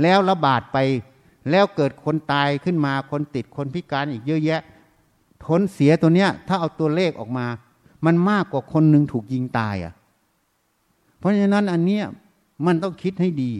[0.02, 0.78] แล้วระบาดไป
[1.50, 4.60] แล้วเกิดคนตายขึ้นมาคนติดคนพิการอีกเยอะแยะ
[5.44, 7.46] ผลเสียตัวเนี้ย ถ้าเอาตัวเลขออกมา
[8.04, 9.92] มันมากกว่าคนหนึ่งถูกยิงตายอะ
[11.18, 12.04] เพราะฉะนั้นอันเนี้ย
[12.66, 13.52] มันต้องคิดให้ดี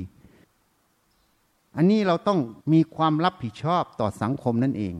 [1.76, 2.38] อันนี้เราต้อง
[2.72, 4.94] มีความรับผิดชอบต่อสังคมนั่นเอง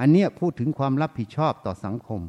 [0.00, 2.20] อันเนี้ยพูดถึงความรับผิดชอบต่อสังคม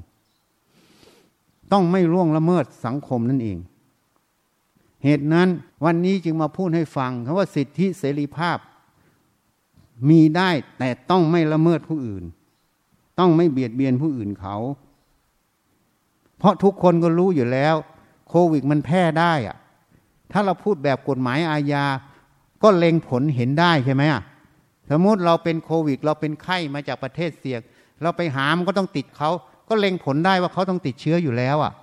[1.72, 3.58] ต้องไม่ล่วงละเมิดสังคมนั่นเอง
[5.04, 5.50] เหตุนั้น
[5.86, 8.58] วันนี้จึงมาพูดให้ฟังคำว่าสิทธิเสรีภาพ
[10.10, 10.50] มีได้
[10.80, 12.24] แต่ต้องไม่ละเมิดผู้อื่น
[13.20, 14.56] ต้องไม่เบียดเบียนผู้อื่นเขา
[16.38, 17.76] เพราะทุกคนก็รู้อยู่แล้ว
[18.30, 19.58] โควิดมันแพร่ได้อะ
[20.32, 21.86] ถ้าเราพูดแบบกฎหมายอาญา
[22.64, 24.24] ก็เล็งผลเห็นได้ใช่ไหมอะ
[24.90, 27.62] สมมติเราเป็นโควิด เราเป็นไข้มาจากประเทศเสี่ยง
[28.02, 29.30] เราไปหามก็ต้องติดเขา
[29.70, 31.74] ก็เล็งผลได้ว่าเขาต้องติดเชื้ออยู่แล้วอะ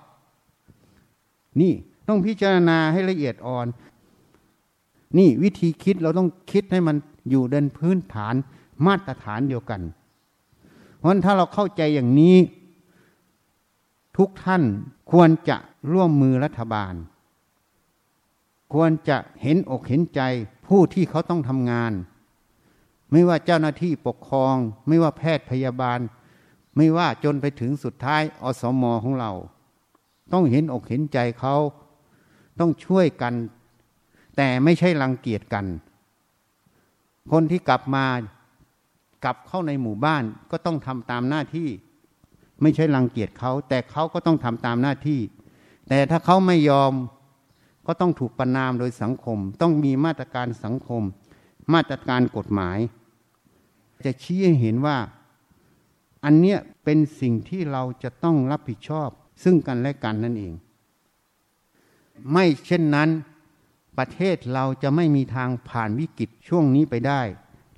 [1.61, 1.73] นี่
[2.07, 3.67] ต้องพิจารณาให้ละเอียดอ่อน
[5.17, 6.95] นี่วิธีคิดเราต้องคิดให้มัน
[7.29, 8.35] อยู่เดินพื้นฐาน
[8.85, 9.81] มาตรฐานเดียวกัน
[10.97, 12.37] เพราะฉะนั้นถ้าเราเข้าใจอย่างนี้
[14.17, 14.63] ทุกท่าน
[15.11, 15.57] ควรจะ
[15.91, 16.93] ร่วมมือรัฐบาล
[18.73, 20.21] ควรจะเห็นอกเห็นใจ
[20.67, 21.93] ผู้ที่เขาต้องทำงาน
[23.11, 24.55] ไม่ว่าเจ้าหน้าที่ปกครอง
[24.87, 25.99] ไม่ว่าแพทย์พยาบาล
[26.77, 29.31] ไม่ว่าจนไปถึงสุดท้ายอสมอของเรา
[30.33, 31.55] ต้องเห็นอกเห็นใจเขา
[32.59, 33.33] ต้องช่วยกัน
[34.37, 35.65] แต่ไม่ใช่รังเกียจกัน
[37.31, 38.05] คนที่กลับมา
[39.23, 41.69] กลับเข้าในหมู่บ้านก็ต้องทำตามหน้าที่
[42.61, 45.19] ไม่ใช่รังเกียจเขา แต่เขาก็ต้องทำตามหน้าที่
[45.89, 46.93] แต่ถ้าเขาไม่ยอม
[47.87, 51.03] ก็ต้องถูกประนามโดยสังคม ต้องมีมาตรการสังคม
[51.73, 52.77] มาตรการกฎหมาย
[54.05, 54.97] จะชี้ให้เห็นว่า
[56.25, 59.09] อันเนี้ยเป็นสิ่งที่เราจะต้องรับผิดชอบ
[59.43, 60.53] ซึ่งกันและกันนั่นเอง
[62.31, 63.09] ไม่เช่นนั้น
[63.97, 67.21] ประเทศเราจะไม่มีทางผ่านวิกฤตช่วงนี้ไปได้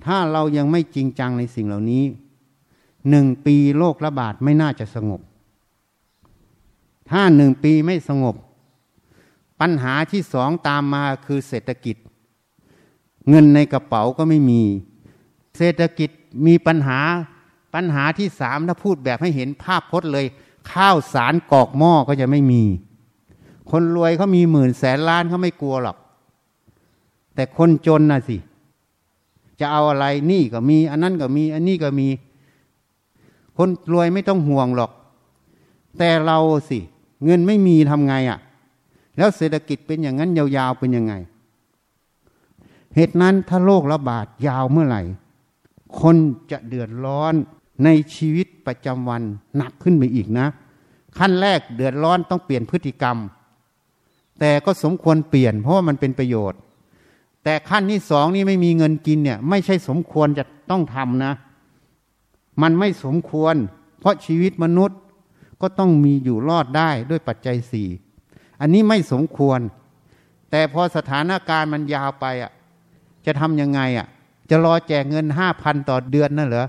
[0.04, 2.04] ถ้าเรายังไม่จริงจังในสิ่งเหล่านี้
[3.10, 5.20] หนึ่งปีโรคระบาดไม่น่าจะสงบ
[7.10, 8.34] ถ้าหนึ่งปีไม่สงบ
[9.60, 11.96] ปัญหาที่สองตามมาคือเศรษฐกิจ
[13.28, 14.62] เงินในกระเป๋าก็ไม่มี
[15.56, 16.10] เศรษฐกิจ
[16.46, 17.00] มีปัญหา
[17.74, 20.26] ปัญหาที่สามถ้าพูดแบบให้เห็นภาพพจน์เลย
[20.72, 22.62] ข้าวสารกอกหม้อก็จะไม่มี
[23.70, 25.96] คนรวยเขามีหมื่นแสนล้านเขาไม่กลัวหรอก
[27.34, 28.36] แต่คนจนน่ะสิ
[29.60, 32.08] จะเอาอะไรนี่ก็มี อันนั้นก็มี อันนี้ก็มี
[33.56, 34.90] คนรวยไม่ต้องห่วงหรอก
[35.98, 36.78] แต่เราสิ
[37.24, 38.38] เงินไม่มีทำไงอะ่ะ
[39.20, 41.14] แล้วเศรษฐกิจเป็นอย่างนั้นยาวๆเป็นยังไง
[42.94, 45.02] เหตุนั้นถ้าโรคระบาดยาวเมื่อไหร่
[46.00, 46.16] คน
[46.50, 47.34] จะเดือดร้อน
[47.84, 49.22] ในชีวิตประจำวัน
[49.56, 50.46] หนักขึ้นไปอีกนะ
[51.18, 53.16] ขั้นแรกเดือดร้อนต้องเปลี่ยนพฤติกรรม
[54.40, 56.60] แต่ก็สมควรเปลี่ยนเพราะว่ามันเป็นประโยชน์
[57.44, 61.32] แต่ขั้นที่สองนี่ไม่มีเงินกินเนี่ย ไม่ใช่สมควรจะต้องทำนะ
[62.62, 63.54] มันไม่สมควร
[63.98, 64.98] เพราะชีวิตมนุษย์
[65.60, 67.88] ก็ต้องมีอยู่รอดได้ด้วยปัจจัยสี่
[68.60, 69.60] อันนี้ไม่สมควร
[70.50, 72.52] แต่พอสถานการณ์มันยาวไปอะ
[73.26, 74.06] จะทำยังไงอะ
[74.50, 76.66] จะรอแจกเงินห้าพันต่อเดือนนั่นเหรอ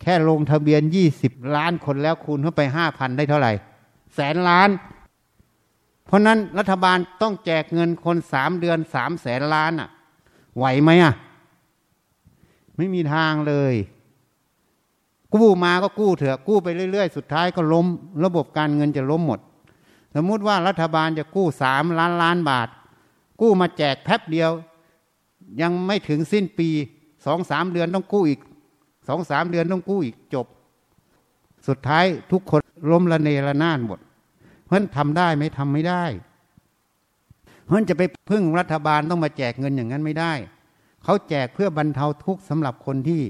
[0.00, 3.52] แค่ลงทะเบียนยี่สิบล้านคนแล้วคูณเข้าไปห้าพันได้เท่าไหร่
[4.14, 4.70] แสนล้าน
[6.06, 9.88] เพราะนั้นรัฐบาลต้องแจกเงินคนสามเดือนสามแสนล้านอะ
[10.56, 11.14] ไหวไหมอะ
[12.76, 13.74] ไม่มีทางเลย
[15.34, 17.86] กู้มาก็กู้เถอะกู้ไปเรื่อย ๆ สุดท้ายก็ล้ม
[18.24, 19.40] ระบบการเงินจะล้มหมด
[20.14, 22.68] สมมุติว่ารัฐบาลจะกู้สามล้านล้านบาท
[23.40, 24.50] กู้มาแจกแป๊บเดียว
[25.60, 26.68] ยังไม่ถึงสิ้นปี
[27.26, 28.40] สองสามเดือนต้องกู้อีก
[29.08, 30.46] สองสามเดือนต้องกู้อีกจบ
[31.68, 32.60] สุดท้ายทุกคน
[32.90, 33.98] ล้มละเนระนาดหมด
[34.64, 36.04] เพราะทำได้ไหมทำไม่ได้
[37.64, 40.32] เพราะจะไปพึ่งรัฐบาลต้องมาแจกเงินอย่างนั้นไม่ได้
[41.04, 43.20] เขาแจกเพื่อบรรเทาทุกข์สำหรับคนที่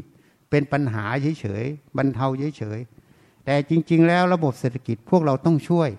[0.51, 1.05] เป็นปัญหา
[1.41, 2.27] เฉยๆบรรเทา
[2.59, 5.91] เฉยๆแต่จริง ๆ แล้วระบบเศรษฐกิจพวกเราต้องช่วย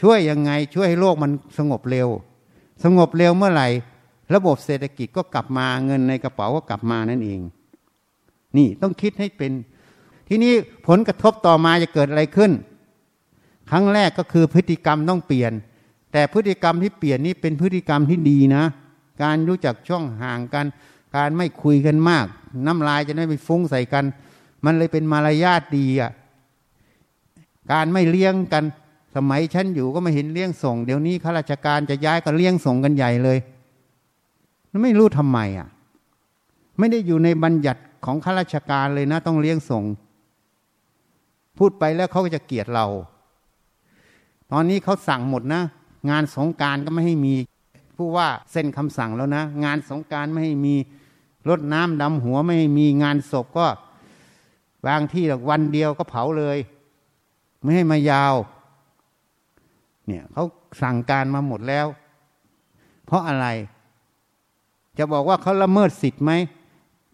[0.00, 2.08] ช่วยยังไงช่วยให้โลกมันสงบเร็ว
[2.84, 3.68] สงบเร็วเมื่อไหร่
[4.34, 7.40] ระบบเศรษฐกิจก็กลับมาเงินในกระเป๋าก็กลับมานั่นเอง
[8.56, 9.52] นี่ต้องคิดให้เป็น
[10.28, 10.52] ทีนี้
[10.86, 12.52] ผลกระทบต่อมาจะเกิดอะไรขึ้น
[13.70, 15.52] ครั้งแรกก็คือพฤติกรรมต้องเปลี่ยน
[16.12, 18.64] แต่พฤติกรรมที่เปลี่ยนนี้เป็นพฤติกรรมที่ดีนะ
[19.22, 20.66] การรู้จักช่องห่างกัน
[21.16, 22.26] การไม่คุยกันมาก
[22.66, 24.04] น้ำลายจะไม่ไปฟุ้งใส่กัน
[24.64, 26.10] มันเลยเป็นมารยาทดีอะ
[27.72, 28.64] การไม่เลี้ยงกัน
[29.16, 33.38] สมัยฉันอยู่ก็ไม่เห็นเลี้ยงส่ง เดี๋ยวนี้ข้าราชการจะย้ายก็เลี้ยงส่งกันใหญ่เลย
[34.82, 35.68] ไม่รู้ทำไมอะ
[36.78, 39.84] ไม่ได้อยู่ในบัญญัติของข้าราชการเลยนะ ต้องเลี้ยงส่ง
[41.58, 42.86] พูดไปแล้วเขาก็จะเกลียดเรา
[44.52, 45.62] ตอนนี้เขาสั่งหมดนะ
[46.10, 47.34] งานสงการก็ไม่ให้มี
[47.96, 50.74] ผู้ว่าเซ็นคำสั่งแล้วนะ งานสงการไม่ให้มี
[51.48, 53.66] รถน้ำดำหัวไม่ให้มีงานศพก็
[54.86, 56.58] บางที่วันเดียวก็เผาเลย
[57.62, 58.34] ไม่ให้มายาว
[60.06, 60.44] เนี่ยเขา
[60.82, 61.86] สั่งการมาหมดแล้ว
[63.06, 63.46] เพราะอะไร
[64.98, 66.32] จะบอกว่าเขาละเมิดสิทธิ์ไหม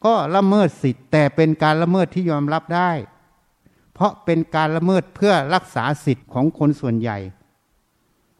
[0.04, 2.90] ก็ละเมิดสิทธิ์แต่เป็นการละเมิดที่ยอมรับได้
[3.94, 7.18] เพราะเป็นการละเมิดเพื่อรักษาสิทธิ์ของคนส่วนใหญ่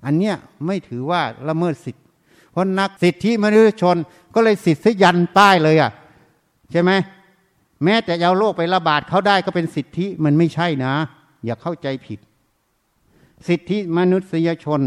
[0.04, 0.36] อันเนี้ย
[0.66, 2.04] ไม่ถือว่าละเมิดสิทธิ์
[2.50, 3.96] เพราะนักสิทธิมนุษยชน
[4.34, 5.90] ก็เลยสิทธิยันป้ายเลยอะ
[6.70, 6.90] ใช่ไหม
[7.84, 10.94] แม้แต่เอาโรคไประบาดเขาได้ก็เป็นสิทธิมันไม่ใช่นะ
[11.44, 12.18] อย่าเข้าใจผิด
[13.48, 14.80] สิทธิมนุษยชน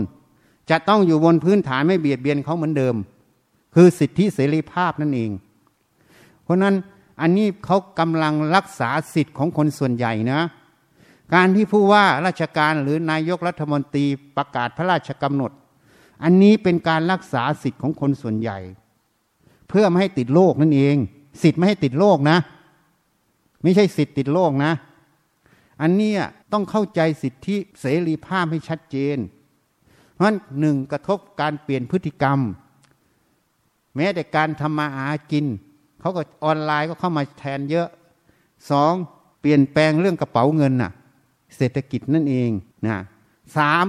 [0.70, 2.95] จะต้องอยู่บนพื้นฐานไม่เบียดเบียนเขาเหมือนเดิม
[3.76, 5.32] คือสิทธิเสรีภาพนั่นเอง
[6.43, 6.76] เพราะนั้น
[7.22, 10.41] อันนี้เขากำลังรักษาสิทธิ์ของคนส่วนใหญ่นะ
[11.34, 14.06] การที่ผู้ว่าราชการหรือนายกรัฐมนตรี
[14.38, 15.51] ประกาศพระราชกำหนด
[16.24, 18.60] อันนี้เป็นการรักษาสิทธิ์ของคนส่วนใหญ่
[19.70, 20.95] เพื่อไม่ให้ติดโรคนั่นเอง
[21.43, 22.38] สิทธิ์ไม่ให้ติดโรคนะ
[23.64, 24.72] ไม่ใช่สิทธิ์ติดโรคนะ
[25.82, 26.14] อันนี้
[26.52, 29.18] ต้องเข้าใจสิทธิเสรีภาพให้ชัดเจน
[30.14, 32.40] เพราะหนึ่งกระทบการเปลี่ยนพฤติกรรม
[33.96, 35.46] แม้แต่การทำมาหากิน
[36.00, 37.88] เขาก็ออนไลน์ก็เข้ามาแทนเยอะ
[38.70, 38.94] สอง
[39.42, 40.92] เปลี่ยนแปลงเรื่องกระเป๋าเงินน่ะ
[41.56, 42.50] เศรษฐกิจนั่นเอง
[42.88, 42.98] นะ
[43.58, 43.86] สาม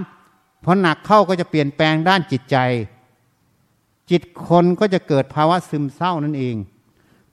[0.65, 2.57] พอหนักเข้าก็จะเปลี่ยนแปลงด้านจิตใจ
[4.11, 6.57] จิตคนก็จะเกิดภาวะซึมเศร้านั่นเอง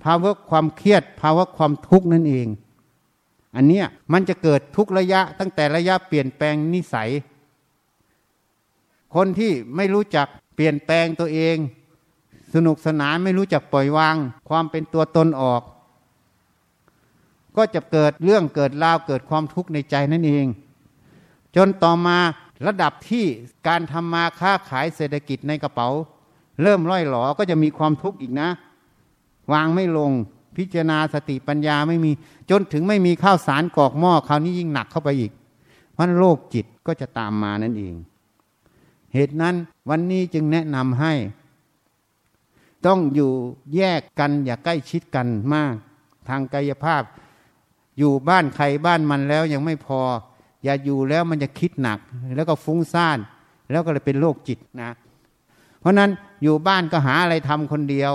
[0.03, 2.47] ภาวะความเครียด ภาวะความทุกข์นั่นเอง
[3.55, 7.09] อันเนี้ยมันจะเกิดทุกระยะตั้งแต่ระยะเปลี่ยนแปลงนิสัย
[9.15, 11.57] คนที่ไม่รู้จักเปลี่ยนแปลงตัวเอง
[12.53, 14.15] สนุกสนานไม่รู้จักปล่อยวาง
[14.49, 15.61] ความเป็นตัวตนออก
[17.57, 20.45] ก็จะเกิดเรื่องเกิดราวเกิดความทุกข์ในใจนั่นเอง
[21.55, 22.17] จนต่อมา
[22.67, 23.25] ระดับที่
[23.67, 25.89] การทำมาค้าขายเศรษฐกิจในกระเป๋า
[26.61, 28.49] เริ่มร่อยหลอก็จะมีความทุกข์อีกนะ
[29.53, 30.11] วางไม่ลง
[30.57, 32.11] พิจารณาสติปัญญาไม่มี
[32.49, 35.31] จนถึงไม่มีข้าวสารกอกหม้อคราวนี้ยิ่งหนักเข้าไปอีก
[35.93, 37.95] เพราะโรคจิตก็จะตามมานั่นเอง
[39.13, 39.55] เหตุนั้น
[39.89, 41.13] วันนี้จึงแนะนำให้
[42.85, 43.31] ต้องอยู่
[43.75, 45.73] แยกกันอย่าใกล้ชิดกันมาก
[46.29, 47.03] ทางกายภาพ
[47.97, 49.99] อยู่บ้านใครบ้านมันแล้วยังไม่พอ
[50.63, 51.99] อย่าอยู่แล้วมันจะคิดหนัก
[52.35, 53.17] แล้วก็ฟุ้งซ่าน
[53.71, 54.91] แล้วก็เลยเป็นโรคจิตนะ
[55.79, 56.09] เพราะนั้น
[56.43, 58.13] อยู่บ้านก็หาอะไรทำคนเดียว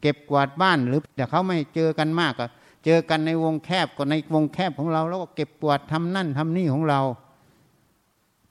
[0.00, 2.46] เก็บกวาดบ้านหรือแต่เขาไม่เจอกันมากก็
[2.84, 7.00] เจอกันในวงแคบก็ในวงแคบของเรา แล้วก็เก็บกวาดทำนั่นทำนี่ของเรา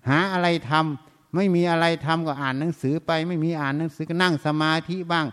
[0.10, 5.26] หาอะไรทำไม่มีอะไรทำก็อ่านหนังสือไป ไม่มีอ่านหนังสือก็นั่งสมาธิบ้าง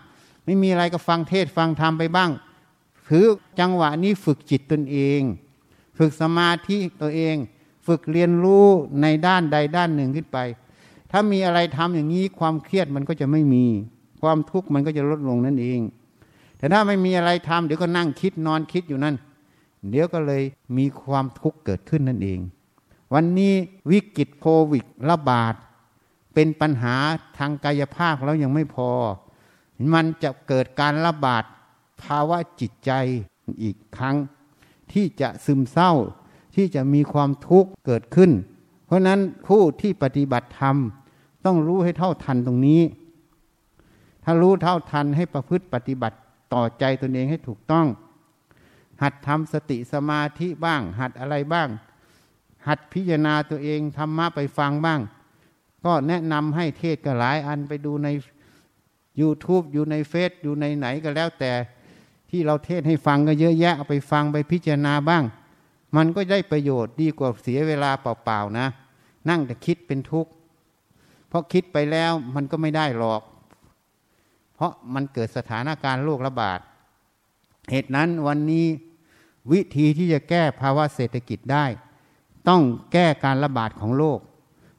[0.45, 2.31] ไม่มีอะไรก็ฟังเทศฟังธรรมไปบ้าง
[3.09, 3.25] ถือ
[3.59, 5.21] จังหวะนี้ฝึกจิตตนเอง
[5.97, 7.35] ฝึกสมาธิตัวเอง
[7.87, 8.67] ฝึกเรียนรู้
[9.01, 10.37] ในด้านใดด้านหนึ่งขึ้นไป
[11.11, 13.65] ถ้ามีอะไรทำอย่างนี้ความเครียดมันก็จะไม่มี
[14.21, 15.79] ความทุกข์มันก็จะลดลงนั่นเอง
[16.65, 19.15] แต่ถ้าไม่มีอะไรทำเดี๋ยวก็นั่งคิดนอนคิดอยู่นั่น
[19.89, 20.43] เดี๋ยวก็เลย
[20.77, 22.39] มีความทุกข์เกิดขึ้นนั่นเอง
[23.13, 23.53] วันนี้
[23.91, 25.53] วิกฤตโควิดระบาด
[26.33, 26.95] เป็นปัญหา
[27.37, 28.89] ทางกายภาพแล้วยังไม่พอ
[29.93, 31.43] มันจะเกิดการระบาด
[32.03, 32.91] ภาวะจิตใจ
[33.63, 34.15] อีกครั้ง
[34.91, 35.91] ที่จะซึมเศร้า
[36.55, 38.31] ที่จะมีความทุกข์เกิดขึ้น
[38.85, 40.75] เพราะนั้นผู้ที่ปฏิบัติธรรม
[41.45, 42.81] ต้องรู้ให้เท่าทันตรงนี้
[44.23, 46.17] ถ้ารู้เท่าทันให้ประพฤติปฏิบัติ
[46.53, 47.87] ต่อใจตนเองให้ถูกต้อง
[49.01, 51.69] หัดทำสติสมาธิบ้าง หัดอะไรบ้าง
[52.67, 54.99] หัดพิจารณาตัวเองธรรมะไปฟังบ้าง
[55.85, 58.07] ก็แนะนำให้เทศก็หลายอันไปดูใน
[59.21, 61.51] YouTube อยู่ในเฟซอยู่ในไหนก็แล้วแต่
[62.29, 65.23] ที่เราเทศให้ฟังก็เยอะแยะเอาไปฟังไปพิจารณาบ้าง
[65.95, 68.67] มันก็ได้ประโยชน์ดีกว่าเสียเวลาเปล่าๆนะ
[69.29, 70.31] นั่งแต่คิดเป็นทุกข์
[71.27, 73.21] เพราะคิดไปแล้วมันก็ไม่ได้หรอก
[74.55, 76.59] เพราะมันเกิดสถานการณ์โรคระบาด
[77.71, 78.65] เหตุนั้นวันนี้
[79.51, 81.65] วิธีที่จะแก้ภาวะเศรษฐกิจได้
[82.47, 82.61] ต้อง
[82.93, 84.19] แก้การระบาดของโรค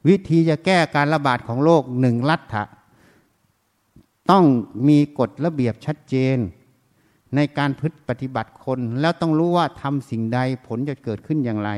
[0.08, 2.64] วิธีจะแก้การระบาดของโรคหนึ่งรัฐะ
[4.30, 4.44] ต้อง
[4.88, 6.36] มีกฎระเบียบชัดเจน
[7.34, 11.70] ในการพฤติปฏิบัติคน แล้วต้องรู้ว่าทำสิ่งใดผลจะเกิดขึ้นอย่างไร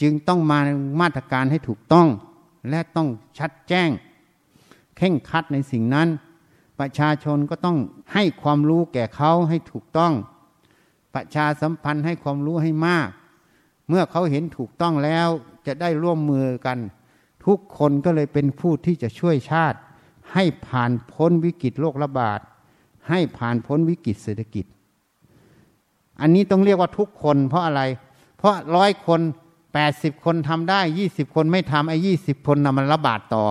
[0.00, 0.58] จึงต้องมา
[1.00, 2.08] มาตรการให้ถูกต้อง
[2.70, 3.08] และต้อง
[3.38, 3.88] ชัดแจ้ง
[4.96, 6.08] เข่งคัดในสิ่งนั้น
[6.80, 7.78] ประชาชนก็ต้อง
[8.14, 10.12] ให้ความรู้แก่เขาให้ถูกต้อง
[11.14, 13.08] ประชาสัมพันธ์ให้ความรู้ให้มาก
[13.88, 15.28] เมื่อเขาเห็นถูกต้องแล้ว
[15.66, 16.78] จะได้ร่วมมือกัน
[17.46, 19.78] ทุกคนก็เลยเป็นผู้ที่จะช่วยชาติ
[20.32, 22.40] ให้ผ่านพ้นวิกฤตโรคระบาด
[23.08, 24.64] ให้ผ่านพ้นวิกฤตเศรษฐกิจ
[26.20, 27.82] อันนี้ต้องเรียกว่าทุกคนเพราะอะไร
[28.38, 29.20] เพราะร้อยคน
[29.74, 33.44] แปดสิบคนทำได้ยี่สิบคนไม่ทำไอ้ยี่สิบคนนะมันระบาดต่อ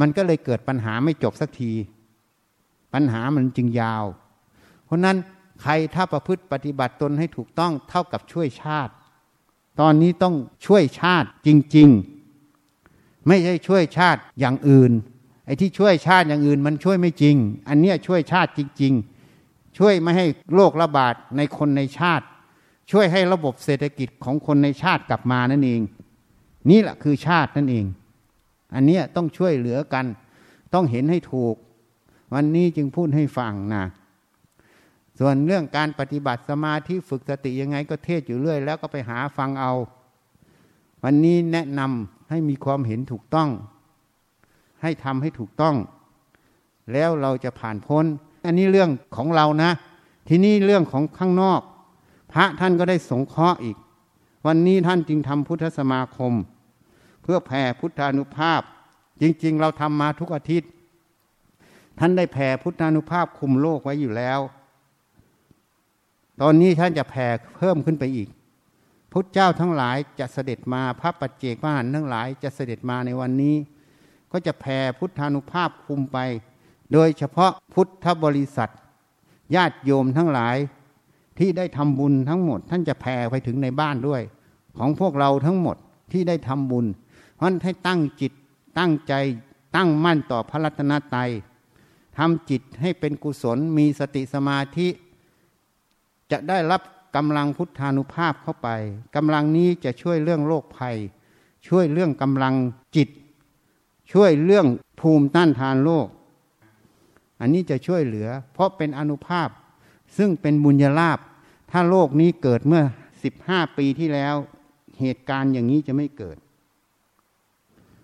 [0.00, 1.72] มันก็เลยเกิดปัญหาไม่จบสักที
[2.92, 4.04] ปัญหามันจึงยาว
[4.84, 5.16] เพราะนั้น
[5.62, 8.92] ใครถ้าประพฤติปฏิบัติตนให้ถูกต้องเท่ากับช่วยชาติ
[9.80, 10.34] ตอนนี้ต้อง
[10.66, 11.88] ช่วยชาติจริง
[12.58, 14.92] ๆ ไม่ใช่ช่วยชาติอย่างอื่น
[15.46, 17.36] ไอ้ที่ช่วยชาติอย่างอื่นมันช่วยไม่จริง
[17.68, 18.92] อันเนี้ยช่วยชาติจริง
[19.36, 22.26] ๆ ช่วยไม่ให้โรคระบาดในคนในชาติ
[22.90, 25.80] ช่วยให้ระบบเศรษฐกิจของคนในชาติกลับมานั่นเอง
[26.70, 27.84] นี่แหละคือชาตินั่นเอง
[28.74, 30.06] อันเนี้ยต้องช่วยเหลือกัน
[30.74, 31.54] ต้องเห็นให้ถูก
[32.34, 33.84] วันนี้จึงพูดให้ฟังนะ
[35.18, 39.72] ส่วนเรื่องการปฏิบัติสมาธิฝึกสติยังไงก็เทศอยู่เรื่อย แล้วก็ไปหาฟังเอา
[41.04, 43.48] วันนี้แนะนำให้มีความเห็นถูกต้อง
[44.82, 45.76] ให้ทำให้ถูกต้อง
[46.92, 48.04] แล้วเราจะผ่านพ้น
[48.44, 49.70] อันนี้เรื่องของเรานะ
[50.28, 51.60] ทีนี้เรื่องของข้างนอก
[52.32, 53.76] พระท่านก็ได้สงเคราะห์อีก
[54.46, 56.32] วันนี้ท่านจึงทำพุทธสมาคม
[57.22, 58.60] เพื่อแผ่พุทธานุภาพ
[59.20, 60.70] จริง ๆ เราทำมาทุกอาทิตย์
[62.00, 64.40] ท่านได้แผ่พุทธานุภาพคุมโลกไว้อยู่แล้ว
[66.40, 67.26] ตอนนี้ท่านจะแผ่
[67.56, 68.28] เพิ่มขึ้นไปอีก
[69.12, 73.56] พุทธเจ้าทั้งหลายจะเสด็จมาพระปัจเจกพระหันทั้งหลายจะเสด็จมาในวันนี้
[74.32, 76.18] ก็จะแผ่พุทธานุภาพคุมไป
[76.92, 78.70] โดยเฉพาะพุทธบริษัท
[79.54, 80.56] ญาติโยมทั้งหลาย
[81.38, 84.22] ที่ได้ทำบุญทั้งหมด ท่านจะแผ่ไปถึงในบ้านด้วย
[84.78, 85.76] ของพวกเราทั้งหมด
[86.12, 86.86] ที่ได้ทำบุญ
[87.36, 88.32] เพราะให้ตั้งจิต
[88.78, 89.14] ตั้งใจ
[89.76, 91.30] ตั้งมั่นต่อพระรัตนตรัย
[92.18, 94.88] ทำจิตให้เป็นกุศลมีสติสมาธิ
[96.30, 96.82] จะได้รับ
[97.16, 98.68] กำลังพุทธานุภาพเข้าไป
[99.16, 100.96] กำลังนี้จะช่วยเรื่องโรคภัย
[101.68, 102.54] ช่วยเรื่องกำลัง
[102.96, 103.08] จิต
[104.12, 104.66] ช่วยเรื่อง
[105.00, 106.06] ภูมิต้านทานโรค
[107.40, 109.48] อันนี้จะช่วยเหลือ เพราะเป็นอนุภาพ
[110.16, 111.18] ซึ่งเป็นบุญญาลาภ
[111.70, 112.82] ถ้าโลกนี้เกิดเมื่อ
[113.22, 114.34] สิบห้าปีที่แล้ว
[115.00, 116.36] เหตุการณ์อย่างนี้จะไม่เกิด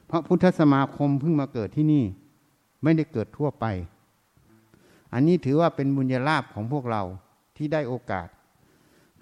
[0.07, 2.05] เพราะพุทธสมาคมเพิ่งมาเกิดที่นี่
[2.83, 3.65] ไม่ได้เกิดทั่วไป
[5.13, 7.03] อันนี้ถือว่าเป็นบุญญาลาภของพวกเรา
[7.57, 8.29] ที่ได้โอกาส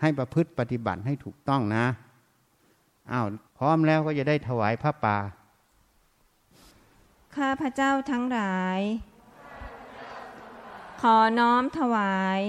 [0.00, 1.86] ให้ประพฤติปฏิบัติให้ถูกต้องนะ
[3.12, 3.26] อ้าว
[3.58, 5.18] พร้อมแล้วก็จะได้ถวายพระป่า
[7.36, 8.80] ข้าพระเจ้าทั้งหลาย
[11.00, 12.40] ขอน้อมถวาย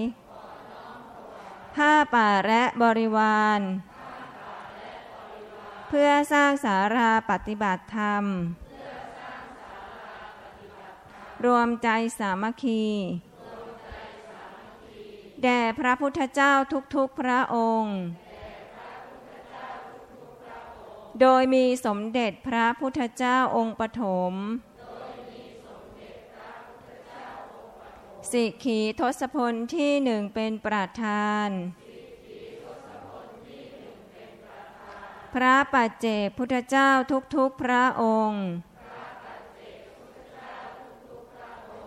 [1.76, 3.60] ผ้าป่าและบริวาร
[5.88, 8.65] เพื่อสร้างสาราปฏิบัติธรรมร
[11.46, 12.84] รวมใจสามัคคี
[15.44, 16.54] แด่พระพุทธเจ้า
[16.96, 17.98] ทุกๆพระองค์
[21.22, 24.34] โดยมีสมเด็จพระพุทธเจ้าองค์ปฐม
[28.32, 31.50] สิกขีทศพลที่หนึ่งเป็นประธาน
[35.34, 36.90] พระปัจเจกพุทธเจ้า
[37.36, 38.44] ทุกๆพระองค์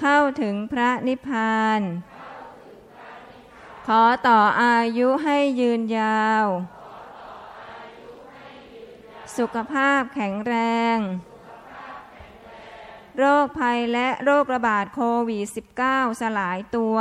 [0.00, 1.80] เข้าถึงพระนิพพาน
[3.86, 6.46] ขอต่ออายุให้ยืนยาว
[9.36, 10.54] สุขภาพแข็งแร
[10.96, 10.98] ง
[13.18, 15.46] โรคภัยและโรคระบาดโควิด
[15.82, 16.96] -19 สลายตัว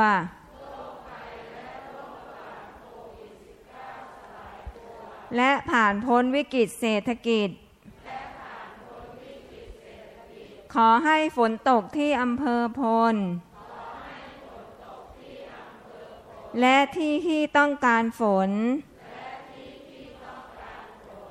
[5.35, 7.49] และผ่านพ้นวิกฤตเศรษฐกิจ
[10.81, 12.81] ขอให้ฝนตกที่อำเภอพ
[13.13, 13.15] ล
[16.61, 18.49] และที่ที่ต้องการฝน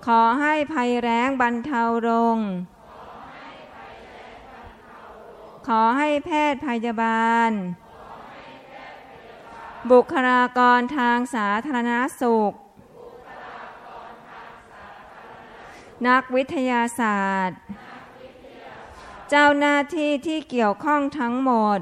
[0.07, 2.39] ขอให้ภัยแรงบรรเทาลง
[5.69, 7.51] ขอให้แพทย์พยาบาล
[9.91, 11.93] บุคลากรทางสาธารณ
[12.23, 12.53] สุข
[16.09, 17.59] นักวิทยาศาสตร์
[19.31, 21.79] เจ้าหน้าที่ที่เกี่ยวข้องทั้งหมด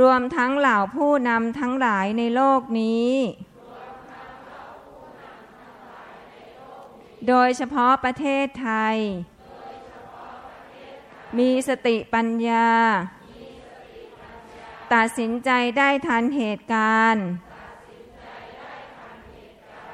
[0.00, 3.12] รวมทั้งเหล่าผู้นำทั้งหลายในโลกนี้
[7.28, 8.96] โดยเฉพาะประเทศไทย
[11.38, 12.70] มีสติปัญญา
[14.94, 17.26] ตัดสินใจได้ทันเหตุการณ์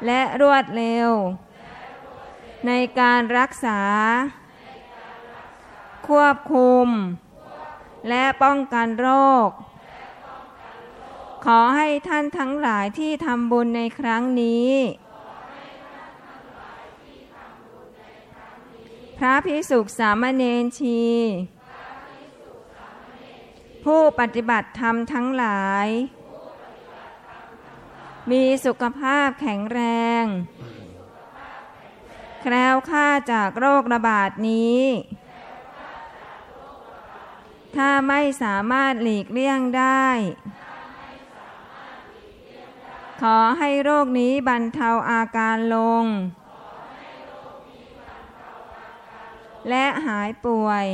[0.07, 1.11] และรวดเร็ว
[2.67, 3.81] ในการรักษา
[6.09, 6.89] ควบคุม
[8.09, 9.09] และป้องกันโร
[9.47, 9.51] ค
[11.45, 14.73] ขอให้ท่านทั้งหลายที่ทำบุญในครั้งนี้
[19.19, 21.03] พระพิสุขสามเณรชี
[23.85, 25.89] ผู้ปฏิบัติธรรมทั้งหลาย
[28.31, 29.81] มีสุขภาพแข็งแร
[30.23, 30.25] ง
[30.74, 34.83] แคล้วคลาจากโรคระบาดนี้
[37.77, 40.07] ถ้าไม่สามารถหลีกเลี่ยงได้
[43.23, 46.05] ขอให้โรคนี้บรรเทาอาการลง
[49.69, 50.87] และหายป่วย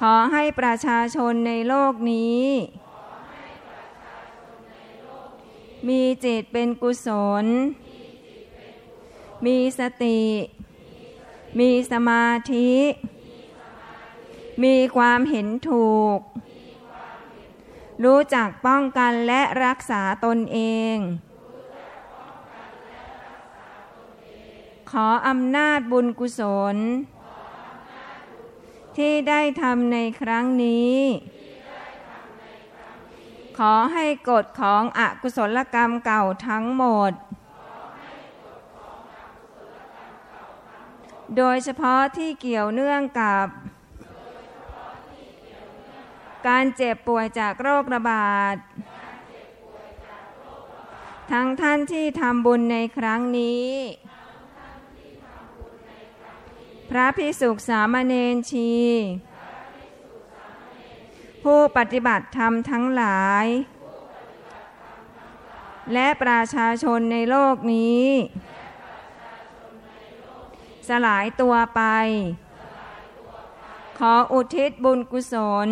[0.00, 2.44] ขอให้ประชาชนในโลกนี้
[5.88, 7.08] มีจิตเป็นกุศ
[7.44, 7.46] ล
[9.46, 10.20] มีสติ
[11.58, 12.72] มีสมาธิ
[14.64, 16.18] มีความเห็นถูก
[18.04, 20.58] รู้จักป้องกันและรักษาตนเอ
[20.94, 20.96] ง
[24.90, 26.40] ขออำนาจบุญกุศ
[26.74, 26.76] ล
[28.96, 30.96] ที่ได้ทำในครั้งนี้
[33.58, 37.12] ขอให้กฎของอกุศลกรรมเก่าทั้งหมด
[41.36, 43.46] โดยเฉพาะที่เกี่ยวเนื่องกับ
[46.48, 48.56] การเจ็บป่วยจากโรคระบาด
[51.32, 53.68] ทั้งท่านที่ทำบุญในครั้งนี้
[56.90, 58.72] พระพิสุขสามเณรชี
[61.44, 63.46] ผู้ปฏิบัติธรรมทั้งหลาย
[65.92, 68.04] และประชาชนในโลกนี้
[70.88, 71.82] สลายตัวไป
[73.98, 75.34] ขออุทิศบุญกุศ
[75.66, 75.68] ล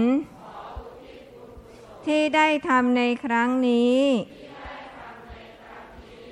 [2.07, 4.01] ที่ได้ทำในครั้งนี้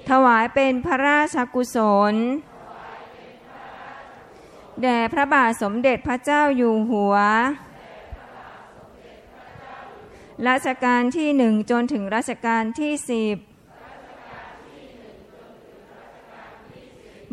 [0.08, 1.78] ถวายเป็นพระราชกุศ
[2.12, 2.14] ล
[4.82, 7.14] แด่พระบาทสมเด็จพระเจ้าอยู่หัว
[10.48, 13.36] รัชกาลที่หนึ่งจนถึงรัชกาลที่สิบ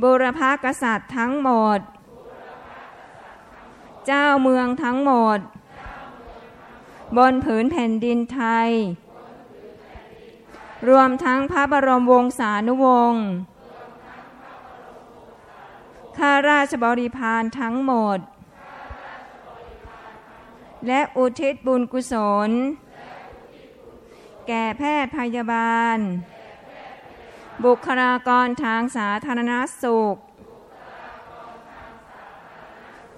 [0.02, 1.80] บุรพากษัตริย์ทั้งหมด
[4.06, 5.40] เจ้าเมืองทั้งหมด
[7.18, 8.70] บนผืนแผ่นดินไทย
[10.90, 13.24] รวมทั้งพระบรมวงศานุวงศ์
[16.18, 18.20] ข้าราชบริพารทั้งหมด
[20.88, 22.14] และอุทิศบุญกุศ
[22.48, 22.50] ล
[24.48, 25.98] แก่แพทย์พยาบาล
[27.66, 29.54] บุคลากรทางสาธารณ
[29.84, 30.16] สุข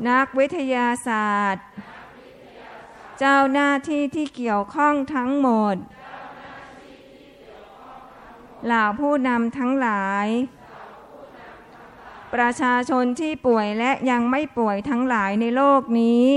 [0.10, 1.66] นักวิทยาศาสตร์
[3.20, 5.76] เจ้าหน้าที่ที่เกี่ยวข้องทั้งหมด
[8.66, 10.28] เหล่าผู้นำทั้งหลาย
[12.34, 16.32] ประชาชนที่ป่วยและยังไม่ป่วยทั้งหลายในโลกนี้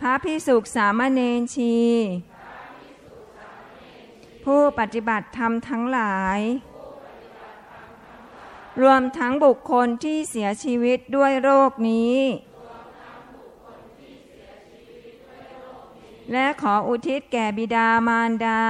[0.00, 1.76] พระพิสุขสามเณรชี
[4.46, 6.40] ผู้ปฏิบัติธรรมทั้งหลาย
[8.82, 12.18] รวมทั้งบุคคลที่เสียชีวิตด้วยโรคนี้
[16.32, 18.62] และขออุทิศแก่บิดามารดา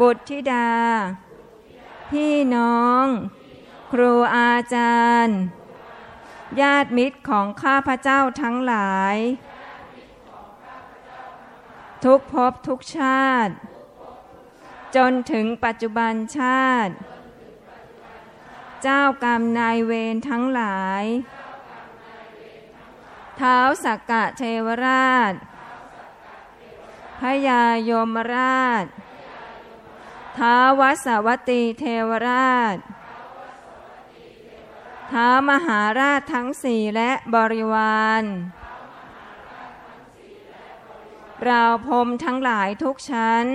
[0.00, 0.70] บุตรธิดา
[2.10, 3.04] พี่น้อง
[3.92, 5.38] ครูอาจารย์
[6.60, 9.16] ญาติมิตรของข้าพเจ้าทั้งหลาย
[12.04, 13.54] ทุกภพทุกชาติ
[14.96, 16.94] จนถึงปัจจุบันชาติ
[18.82, 21.04] เจ้ากรรมนายเวรทั้งหลาย
[23.36, 25.34] เท้าสักกะเทวราช
[27.20, 28.84] พยายมราช
[30.38, 32.76] ท้าวัสวัตตีเทวราช
[35.12, 38.22] ท้ามหาราชทั้งสี่และบริวาร
[41.46, 43.46] เราพรมทั้งหลายทุกชั้น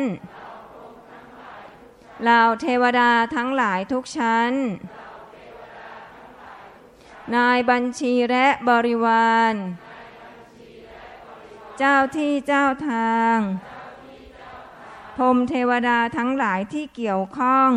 [2.25, 4.51] เราเทวดาทั้งหลายทุกชั้น
[7.35, 9.53] นายบัญชีและบริวาร
[11.77, 13.37] เจ้าที่เจ้าทาง
[15.17, 17.71] พรมเทวดาทั้งหลายที่เกี่ยวข้อง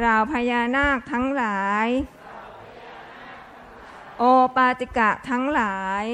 [0.00, 1.88] เราพญานาคทั้งหลาย
[4.18, 4.22] โอ
[4.56, 6.04] ปาติกะทั้งหลาย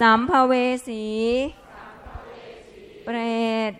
[0.00, 0.52] สัมภเว
[0.88, 1.04] สี
[3.04, 3.18] เปร
[3.70, 3.72] ต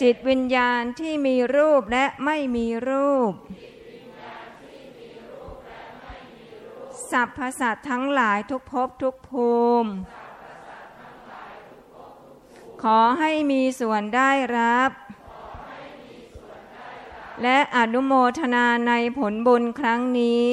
[0.00, 3.32] จิตวิญญาณที่มีรูปและไม่มีรูป
[7.10, 9.90] สัพพสัตทั้งหลายทุกภพทุกภูมิ
[12.82, 14.90] ขอให้มีส่วนได้รับ
[17.42, 20.52] และอนุโมทนาในผลบุญครั้งนี้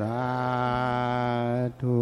[0.00, 0.22] สา
[1.82, 2.00] ธุ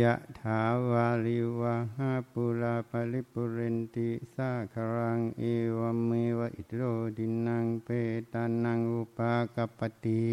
[0.00, 5.44] ยะถาวาลิวะหาปุราปะริปุเรนติสาครังเอ
[5.76, 6.82] วเมวะอิโร
[7.16, 7.88] ดินังเป
[8.32, 10.26] ตานังอุปากปติ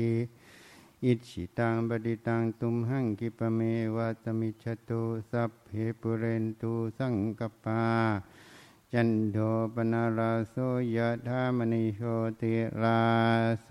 [1.05, 3.59] อิชิตังบดิตังตุมหังกิปเม
[3.95, 5.01] วะตมิชตุ
[5.31, 5.69] สัพเพ
[6.01, 7.83] ปุเรนตุสังกปา
[8.93, 9.37] จันโด
[9.73, 10.55] ปนาราโส
[10.95, 12.01] ยะธามณิโช
[12.41, 13.03] ติรา
[13.63, 13.69] โส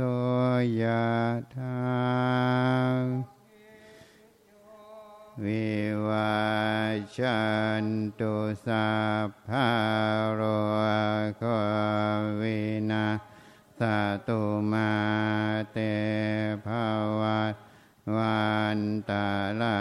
[0.80, 1.04] ยะ
[1.54, 1.76] ธา
[5.44, 5.68] วิ
[6.06, 6.34] วั
[7.16, 7.40] ชั
[7.82, 7.84] น
[8.18, 8.34] ตุ
[8.66, 8.88] สั
[9.26, 9.68] พพะ
[10.34, 10.40] โร
[11.38, 11.42] โค
[12.40, 12.60] วิ
[12.90, 13.06] นา
[13.78, 13.80] ส
[14.26, 14.40] ตุ
[14.70, 14.92] มา
[15.72, 15.78] เต
[16.66, 16.68] ภ
[17.20, 17.54] วัต
[18.16, 18.44] วั
[18.78, 19.26] นตา
[19.60, 19.78] ลา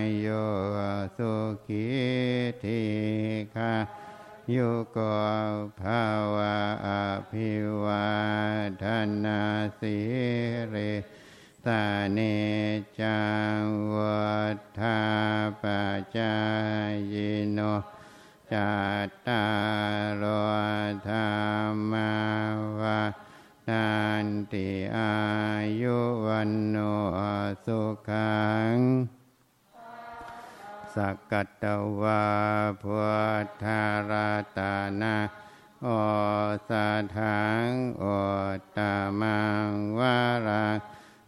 [0.00, 0.26] ยโย
[1.16, 1.32] สุ
[1.66, 1.88] ขิ
[2.62, 2.82] ธิ
[3.54, 3.72] คา
[4.54, 4.98] ยุโก
[5.80, 6.88] ภาวะอ
[7.30, 7.50] ภิ
[7.82, 8.10] วา
[8.82, 8.84] ท
[9.24, 9.40] นา
[9.80, 9.96] สิ
[10.74, 10.94] ริ
[11.66, 11.82] ตา
[12.12, 12.18] เน
[13.00, 13.20] จั
[13.58, 13.62] ง
[13.94, 14.32] วั
[14.78, 15.00] ฏา
[15.62, 15.64] ป
[16.16, 16.34] จา
[17.12, 17.14] ย
[17.52, 17.58] โน
[18.52, 18.72] จั
[19.06, 19.44] ตตา
[20.20, 20.24] รโอ
[21.08, 21.30] ธรร
[21.92, 21.94] ม
[22.80, 23.00] วา
[23.68, 23.88] นั
[24.24, 25.12] นติอา
[25.80, 26.76] ยุวันโน
[27.64, 28.42] สุขั
[28.74, 28.76] ง
[30.94, 31.64] สักกัต
[32.02, 32.24] วา
[32.82, 32.98] พุ
[33.44, 35.16] ทธาราตานา
[35.82, 35.88] โอ
[36.68, 37.66] สาทัง
[37.98, 38.04] โอ
[38.76, 39.68] ตามัง
[39.98, 40.68] วารา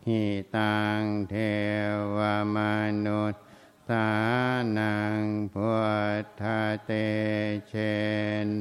[0.06, 0.22] หิ
[0.56, 1.34] ตังเท
[2.16, 2.18] ว
[2.56, 2.58] ม
[3.06, 3.42] นุษย์
[3.88, 4.08] สา
[4.78, 5.22] นัง
[5.54, 5.72] พุ
[6.22, 6.42] ทธ
[6.84, 6.90] เต
[7.68, 7.74] เช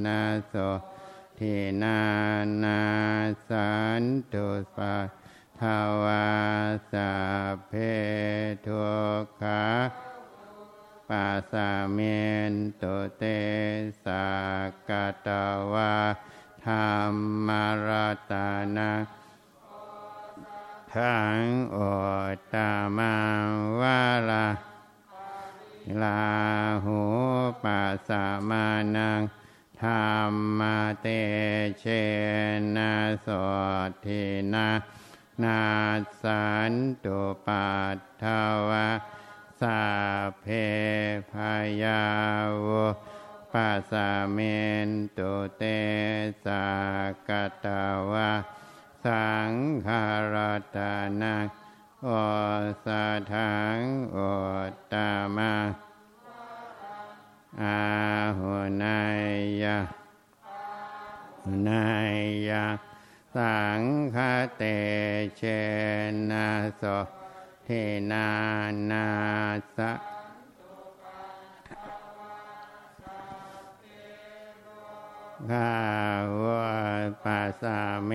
[0.06, 0.54] นะโส
[1.40, 2.02] ทินา
[2.64, 2.82] นา
[3.48, 4.48] สันตุ
[4.78, 4.98] ปะ
[5.60, 5.62] ท
[6.04, 6.28] วา
[6.92, 7.14] สั
[7.54, 7.74] พเพ
[8.66, 8.86] ทุ
[9.22, 9.64] กขา
[11.14, 12.00] ปัสสะเม
[12.52, 13.24] นตุเต
[14.04, 14.28] สา
[14.90, 14.92] ก
[15.28, 15.30] ต
[15.74, 15.96] วา
[16.66, 17.14] ธรร
[17.48, 17.90] มาร
[18.32, 18.92] ตานา
[20.94, 21.42] ทัง
[21.72, 21.78] โอ
[22.54, 23.48] ตามัง
[23.80, 24.48] วาลา
[26.02, 26.24] ลา
[26.86, 27.02] หู
[27.64, 29.22] ปัสสะมานัง
[29.82, 30.08] ธรร
[30.60, 30.62] ม
[31.02, 31.08] เต
[31.80, 31.86] เช
[32.76, 33.28] นะโส
[34.06, 34.70] ทินา
[35.44, 35.62] นา
[36.22, 38.24] สันตุปัตถ
[38.70, 39.84] วาสา
[40.40, 40.46] เพ
[41.32, 41.34] พ
[41.84, 42.06] ยา
[42.66, 42.68] ว
[43.52, 43.94] ปัสส
[44.32, 44.38] เม
[44.88, 45.64] นตุเต
[46.46, 46.66] สา
[47.28, 47.30] ก
[47.66, 48.32] ตาวา
[49.06, 49.52] สัง
[49.86, 50.04] ขา
[50.34, 50.36] ร
[50.76, 51.46] ตานัง
[52.04, 52.10] โอ
[52.86, 53.80] สาทัง
[54.12, 54.18] โอ
[54.94, 55.54] ตามา
[57.62, 57.80] อา
[58.38, 59.24] หุนาย
[59.64, 59.78] ยะ
[61.44, 61.86] หุนา
[62.16, 62.18] ย
[62.50, 62.66] ยะ
[63.36, 63.82] สัง
[64.16, 64.18] ฆ
[64.58, 64.64] เต
[65.38, 65.42] เช
[66.30, 66.48] นะ
[66.78, 66.84] โส
[67.66, 67.70] เท
[68.12, 68.30] นา
[68.90, 69.08] นา
[69.78, 69.92] สะ
[75.52, 75.78] ข้า
[76.26, 76.30] ว
[77.24, 78.12] ปัสสะเม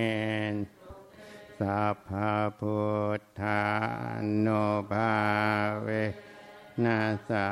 [0.52, 0.54] น
[1.58, 2.10] สัพพ
[2.60, 2.80] พุ
[3.18, 3.62] ทธา
[4.40, 4.48] โน
[4.92, 5.14] ภา
[5.82, 5.88] เว
[6.84, 7.48] นัสสะ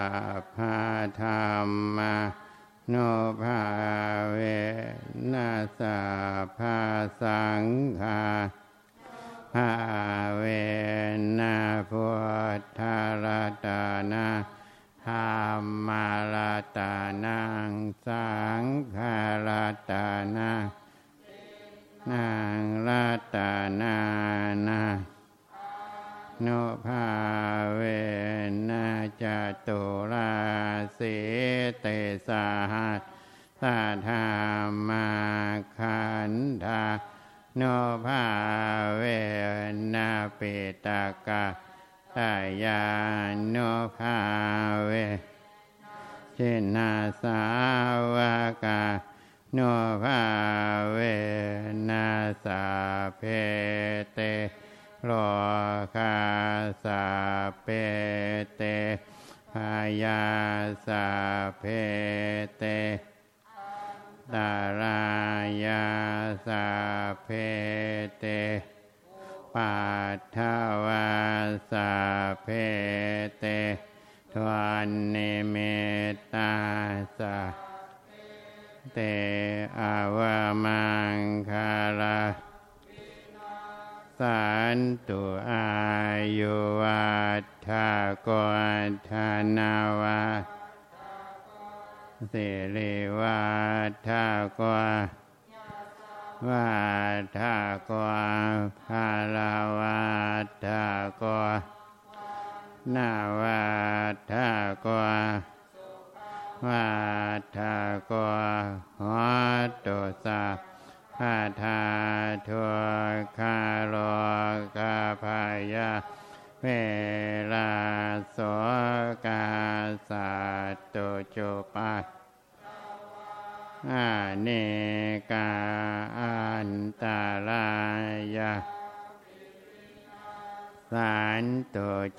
[0.55, 0.77] พา
[1.21, 1.29] ธร
[1.67, 2.17] รมะ
[2.91, 2.95] โน
[3.43, 3.63] ภา
[4.31, 4.39] เว
[5.33, 5.99] นัสสะ
[6.59, 6.79] พา
[7.23, 7.65] สัง
[8.01, 8.23] ฆา
[9.55, 9.71] ภา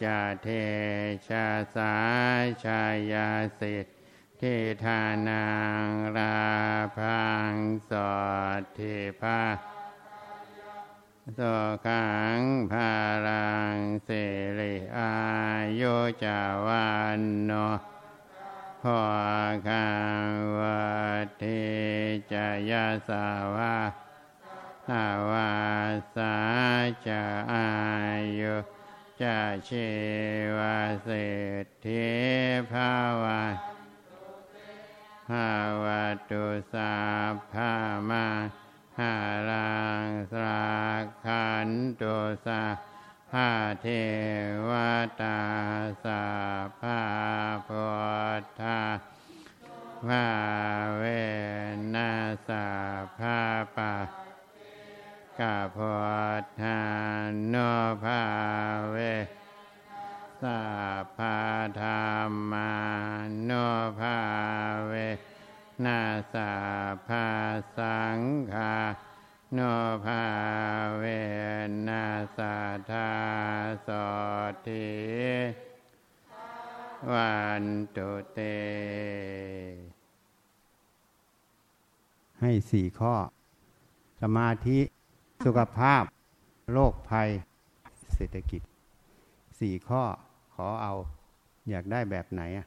[0.03, 0.47] จาเท
[1.27, 1.93] ชาสา
[2.63, 2.81] ชา
[3.11, 3.29] ยา
[3.59, 3.97] สิทธิ
[4.41, 5.45] ทิทานั
[5.85, 6.38] งรา
[6.97, 7.53] พัง
[7.89, 8.13] สอ
[8.59, 9.41] ดทิพา
[11.38, 11.39] ส
[11.85, 12.07] ขั
[12.38, 12.39] ง
[12.71, 12.91] ภา
[13.27, 14.09] รังเส
[14.59, 15.15] ริอา
[15.79, 17.51] ยุจาวันโน
[18.81, 19.01] พอ
[19.67, 19.88] คั
[20.27, 20.29] ง
[20.59, 20.88] วั
[21.41, 21.61] ติ
[22.31, 23.25] จายาสา
[23.55, 23.75] วา
[24.88, 25.51] สาวา
[26.15, 26.35] สา
[27.07, 27.09] จ
[27.51, 27.67] อา
[28.39, 28.76] ยุ
[29.24, 29.89] จะชี
[30.57, 31.28] วาสิ
[31.63, 32.07] ทธิ
[32.72, 33.41] ภาวา
[35.30, 35.51] ภา
[35.84, 36.93] วะตุสา
[37.53, 37.74] ภา
[38.09, 38.28] มา
[38.99, 39.15] หา
[39.49, 40.68] รังสรา
[41.26, 41.70] คัน
[42.01, 42.63] ตุสา
[43.32, 43.49] ภา
[43.82, 43.88] เท
[44.70, 44.72] ว
[45.22, 45.39] ตา
[46.03, 46.24] สา
[46.82, 47.01] ภา
[47.68, 47.88] พุ
[48.41, 48.82] ทธา
[50.07, 50.26] ภา
[50.97, 51.03] เว
[51.93, 52.11] นั
[52.47, 52.68] สา
[53.18, 53.38] ภา
[53.76, 54.16] ปะ
[55.39, 55.93] กาพุ
[56.41, 56.79] ทธา
[57.49, 57.55] โน
[58.03, 58.21] ภา
[58.89, 58.95] เว
[60.41, 60.61] สั
[61.03, 61.39] พพะ
[61.81, 62.71] ธรรมา
[63.45, 63.51] โน
[63.99, 64.17] ภา
[64.88, 64.93] เว
[65.85, 65.99] นา
[66.33, 66.53] สั
[66.93, 67.27] พพะ
[67.77, 68.19] สัง
[68.53, 68.75] ฆา
[69.53, 69.59] โน
[70.05, 70.23] ภา
[70.97, 71.03] เว
[71.88, 72.05] นา
[72.38, 73.11] สัทธา
[73.88, 73.89] ส
[74.67, 74.89] ทิ
[77.11, 77.65] วัน
[77.95, 78.39] ตุเต
[82.39, 83.15] ให้สี่ข้อ
[84.21, 84.79] สมาธิ
[85.45, 86.03] สุขภาพ
[86.73, 87.29] โรคภัย
[88.13, 88.61] เศรษฐกิจ
[89.59, 90.03] สี่ข้อ
[90.53, 90.93] ขอเอา
[91.69, 92.65] อยากได้แบบไหนอะ